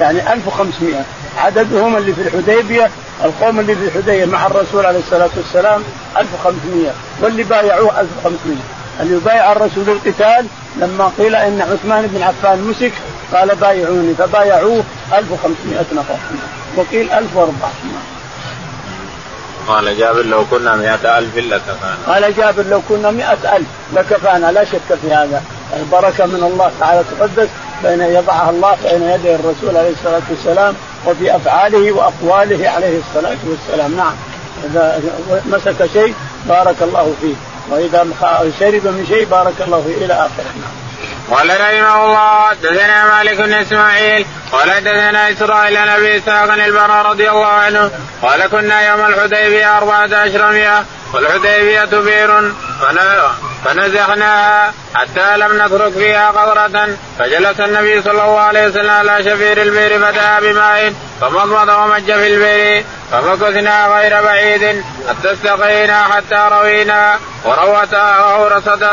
[0.00, 1.04] يعني ألف وخمسمائة.
[1.38, 2.90] عددهم اللي في الحديبية
[3.24, 5.82] القوم اللي في الحديبية مع الرسول عليه الصلاة والسلام
[6.18, 6.90] 1500
[7.22, 8.56] واللي بايعوه 1500
[9.00, 10.46] اللي بايع الرسول القتال
[10.76, 12.92] لما قيل إن عثمان بن عفان مسك
[13.34, 14.84] قال بايعوني فبايعوه
[15.18, 16.16] 1500 نفر.
[16.76, 17.50] وقيل 1400
[19.68, 21.96] قال جابر لو كنا مئة ألف لكفانا.
[22.06, 24.52] قال جابر لو كنا مئة ألف لكفانا.
[24.52, 25.42] لا شك في هذا.
[25.76, 27.48] البركة من الله تعالى تقدس
[27.82, 30.74] بين يضعها الله بين يدي الرسول عليه الصلاة والسلام
[31.06, 33.96] وفي أفعاله وأقواله عليه الصلاة والسلام.
[33.96, 34.14] نعم.
[34.64, 35.00] إذا
[35.46, 36.14] مسك شيء
[36.48, 37.34] بارك الله فيه.
[37.70, 38.06] وإذا
[38.60, 40.44] شرب من شيء بارك الله فيه إلى آخره.
[40.60, 40.89] نعم.
[41.30, 47.30] قال رحمه الله حدثنا مالك بن إسماعيل قال حدثنا إسرائيل عن أبي إسحاق البراء رضي
[47.30, 47.90] الله عنه
[48.22, 52.52] قال كنا يوم الحديبية أربعة عشر مئة والحديبية بئر
[53.64, 59.98] فنزحناها حتى لم نترك فيها قطرة فجلس النبي صلى الله عليه وسلم على شفير البئر
[59.98, 67.94] فدعا بماء فمضمض ومج في البئر فمكثنا غير بعيد حتى استقينا حتى روينا وروت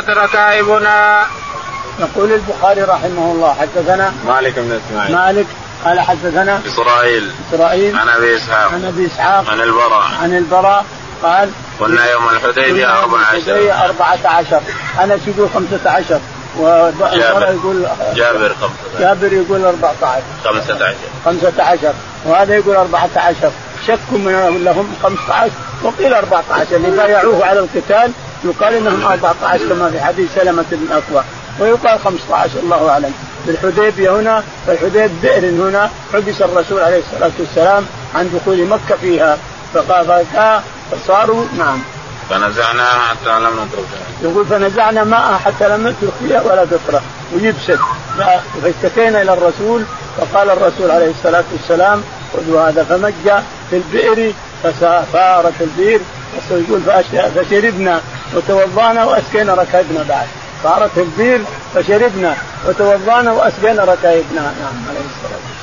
[0.10, 1.26] ركائبنا.
[2.00, 5.16] يقول البخاري رحمه الله حدثنا مالك بن إسماعيل.
[5.16, 5.46] مالك
[5.86, 7.32] قال حدثنا إسرائيل.
[7.54, 7.96] إسرائيل.
[7.96, 8.72] عن أبي إسحاق.
[8.74, 9.50] عن أبي إسحاق.
[9.50, 10.10] عن البراء.
[10.22, 10.86] عن البراء
[11.24, 14.62] قال كنا يوم الحديبية 14 14
[15.04, 16.20] أنس يقول 15
[17.14, 17.54] جابر.
[17.54, 20.96] يقول جابر 15 جابر يقول 14 15
[21.26, 21.94] 15
[22.26, 23.52] وهذا يقول 14
[23.88, 25.52] شك من لهم 15
[25.84, 28.12] وقيل 14 اللي بايعوه على القتال.
[28.46, 31.24] يقال إنهم 14 كما في حديث سلمة بن اكوى
[31.60, 33.14] ويقال 15 الله أعلم.
[33.46, 34.44] في الحديبية هنا
[34.74, 37.86] الحديب بئر هنا حبس الرسول عليه الصلاة والسلام
[38.16, 39.38] عن دخول مكة فيها.
[39.74, 40.26] فقال
[40.92, 41.80] فصاروا نعم.
[42.30, 44.08] فنزعناها حتى لم نتركها.
[44.24, 47.02] يقول فنزعنا ماء حتى لم نترك فيها ولا قطره
[47.36, 47.80] ويبسد
[48.64, 49.84] فاشتكينا إلى الرسول
[50.18, 52.04] فقال الرسول عليه الصلاة والسلام
[52.34, 54.34] خذوا هذا فمج في البئر
[54.64, 56.00] فصارت البئر.
[56.52, 56.82] يقول
[57.36, 58.02] فشربنا
[58.36, 60.28] وتوضأنا واسقينا ركائبنا بعد.
[60.64, 61.42] صارت البئر
[61.76, 62.36] فشربنا
[62.66, 64.42] وتوضانا وأسقينا ركائبنا.
[64.42, 65.58] نعم عليه الصلاة والسلام.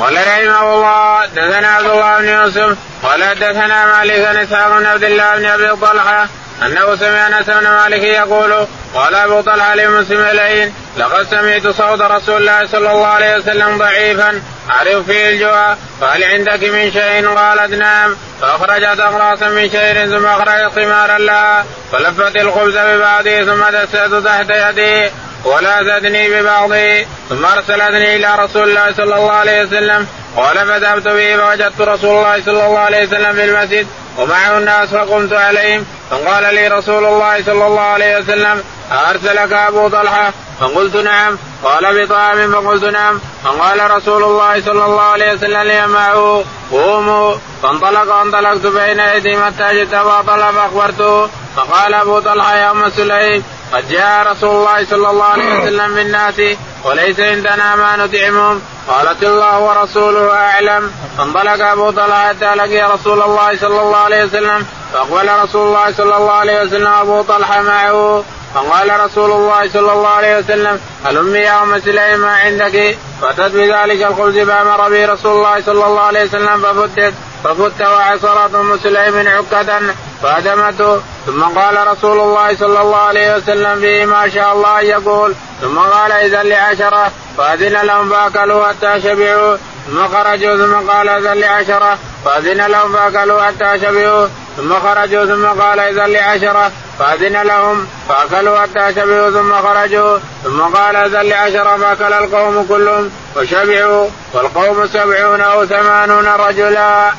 [0.00, 5.04] قال رحمه الله دثنا عبد الله بن يوسف قال حدثنا مالك بن إسحاق بن عبد
[5.04, 6.28] الله بن أبي طلحة
[6.62, 12.40] أنه سمع أنس بن مالك يقول قال أبو طلحة لمسلم العين لقد سمعت صوت رسول
[12.40, 18.16] الله صلى الله عليه وسلم ضعيفا أعرف فيه الجوع فهل عندك من شيء؟ قالت نعم.
[18.40, 25.10] فأخرجت اقراصا من شيء ثم اخرجت ثمارا لها فلفت الخبز ببعضه ثم دست تحت يديه
[25.44, 31.36] ولا زدني ببعضه ثم أرسلتني إلى رسول الله صلى الله عليه وسلم قال فذهبت به
[31.36, 33.86] فوجدت رسول الله صلى الله عليه وسلم في المسجد
[34.18, 35.86] ومعه الناس فقمت عليهم.
[36.10, 41.38] فقال لي رسول الله صلى الله عليه وسلم أرسلك أبو طلحة؟ فقلت نعم.
[41.64, 43.20] قال بطعام فقلت نعم.
[43.44, 47.34] فقال رسول الله صلى الله عليه وسلم لي معه قوموا.
[47.62, 51.28] فانطلق وانطلقت بين أيديهم حتى جئت أبا طلحة فأخبرته.
[51.56, 56.40] فقال أبو طلحة يا أم سليم قد جاء رسول الله صلى الله عليه وسلم بالناس
[56.84, 58.62] وليس عندنا ما نطعمهم.
[58.88, 60.92] قالت الله ورسوله أعلم.
[61.18, 64.66] فانطلق أبو طلحة لقي رسول الله صلى الله عليه وسلم.
[64.92, 68.24] فأقبل رسول الله صلى الله عليه وسلم أبو طلحة معه.
[68.54, 74.02] فقال رسول الله صلى الله عليه وسلم هلم يا ام سليم ما عندك؟ فأتت بذلك
[74.02, 77.14] الخبز فأمر به رسول الله صلى الله عليه وسلم ففتت
[77.44, 79.80] ففت وعصرت أم سليم عكة
[80.24, 81.00] فأدمته.
[81.26, 85.34] ثم قال رسول الله صلى الله عليه وسلم فيه ما شاء الله يقول.
[85.60, 89.56] ثم قال إذا لعشرة فأذن لهم فأكلوا حتى شبعوا.
[89.86, 94.26] ثم خرجوا ثم قال إذا لعشرة فأذن لهم فأكلوا حتى شبعوا.
[94.56, 99.30] ثم خرجوا ثم قال إذا لعشرة فأذن لهم فأكلوا حتى شبعوا.
[99.30, 107.12] ثم خرجوا ثم قال إذا لعشرة فأكل القوم كلهم وشبعوا والقوم سبعون أو ثمانون رجلا.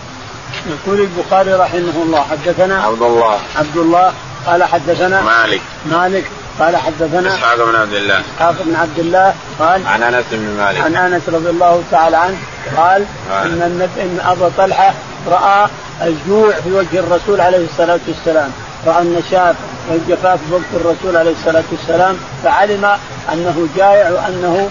[0.67, 3.39] يقول البخاري رحمه الله حدثنا عبد الله.
[3.55, 4.13] عبد الله.
[4.45, 5.61] قال حدثنا مالك.
[5.85, 6.25] مالك.
[6.59, 8.19] قال حدثنا إسحاق بن عبد الله.
[8.19, 10.81] إسحاق بن عبد الله قال عن أنس بن مالك.
[10.81, 12.37] عن أنس رضي الله تعالى عنه
[12.77, 14.93] قال إن النبي إن ابا طلحة
[15.27, 15.67] رأى
[16.01, 18.51] الجوع في وجه الرسول عليه الصلاة والسلام
[18.87, 19.55] رأى النشاط
[19.89, 22.85] والجفاف في وجه الرسول عليه الصلاة والسلام فعلم
[23.33, 24.69] أنه جائع وأنه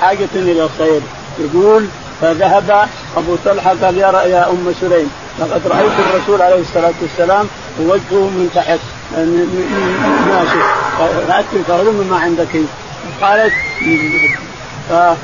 [0.00, 1.00] حاجة إلى الخير.
[1.38, 1.86] يقول
[2.20, 5.10] فذهب أبو طلحة قال يا يا أم سليم.
[5.38, 7.46] لقد رأيت الرسول عليه الصلاة والسلام
[7.80, 8.78] ووجهه من تحت
[10.28, 10.66] ناشف
[11.28, 12.60] فأتي فهلم ما عندك؟
[13.20, 13.52] قالت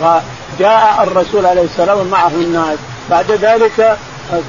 [0.01, 2.79] فجاء الرسول عليه السلام ومعه الناس.
[3.11, 3.99] بعد ذلك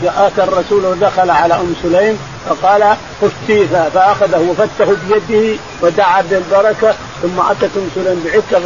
[0.04, 2.20] اتى الرسول ودخل على أم سليم
[2.50, 8.60] فقال فتي فأخذه وفته بيده ودعا بالبركة ثم أتت أم سليم بعكه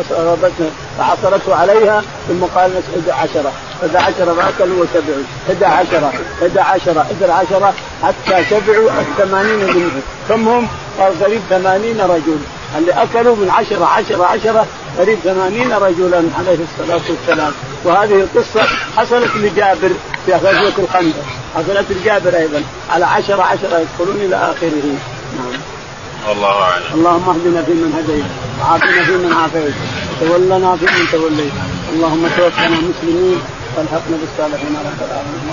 [0.98, 3.52] فعصرته عليها ثم قال ادع عشرة.
[3.84, 6.14] ادع عشرة فاكلوا وشبعوا ادع عشرة.
[6.42, 7.06] ادع عشرة.
[7.12, 10.02] ادع عشرة حتى شبعوا الثمانين منهم.
[10.30, 10.68] كم هم؟
[11.00, 12.38] قال قريب ثمانين رجل.
[12.78, 14.68] اللي أكلوا من عشرة عشرة عشرة
[15.00, 17.52] قريب ثمانين رجلا عليه الصلاة والسلام.
[17.84, 18.68] وهذه القصة
[18.98, 19.92] حصلت لجابر
[20.26, 21.24] في غزوة الخندق.
[21.56, 22.64] حصلت لجابر أيضا.
[22.90, 24.96] على عشرة عشرة يدخلون إلى آخره.
[25.38, 25.60] نعم.
[26.30, 26.84] والله أعلم.
[26.94, 28.26] اللهم اهدنا فيمن هديت
[28.62, 29.74] وعافنا فيمن عافيت.
[30.22, 31.54] وتولنا فيمن توليت.
[31.94, 33.42] اللهم توفنا مسلمين
[33.78, 35.53] والحقنا بالصالحين رب العالمين.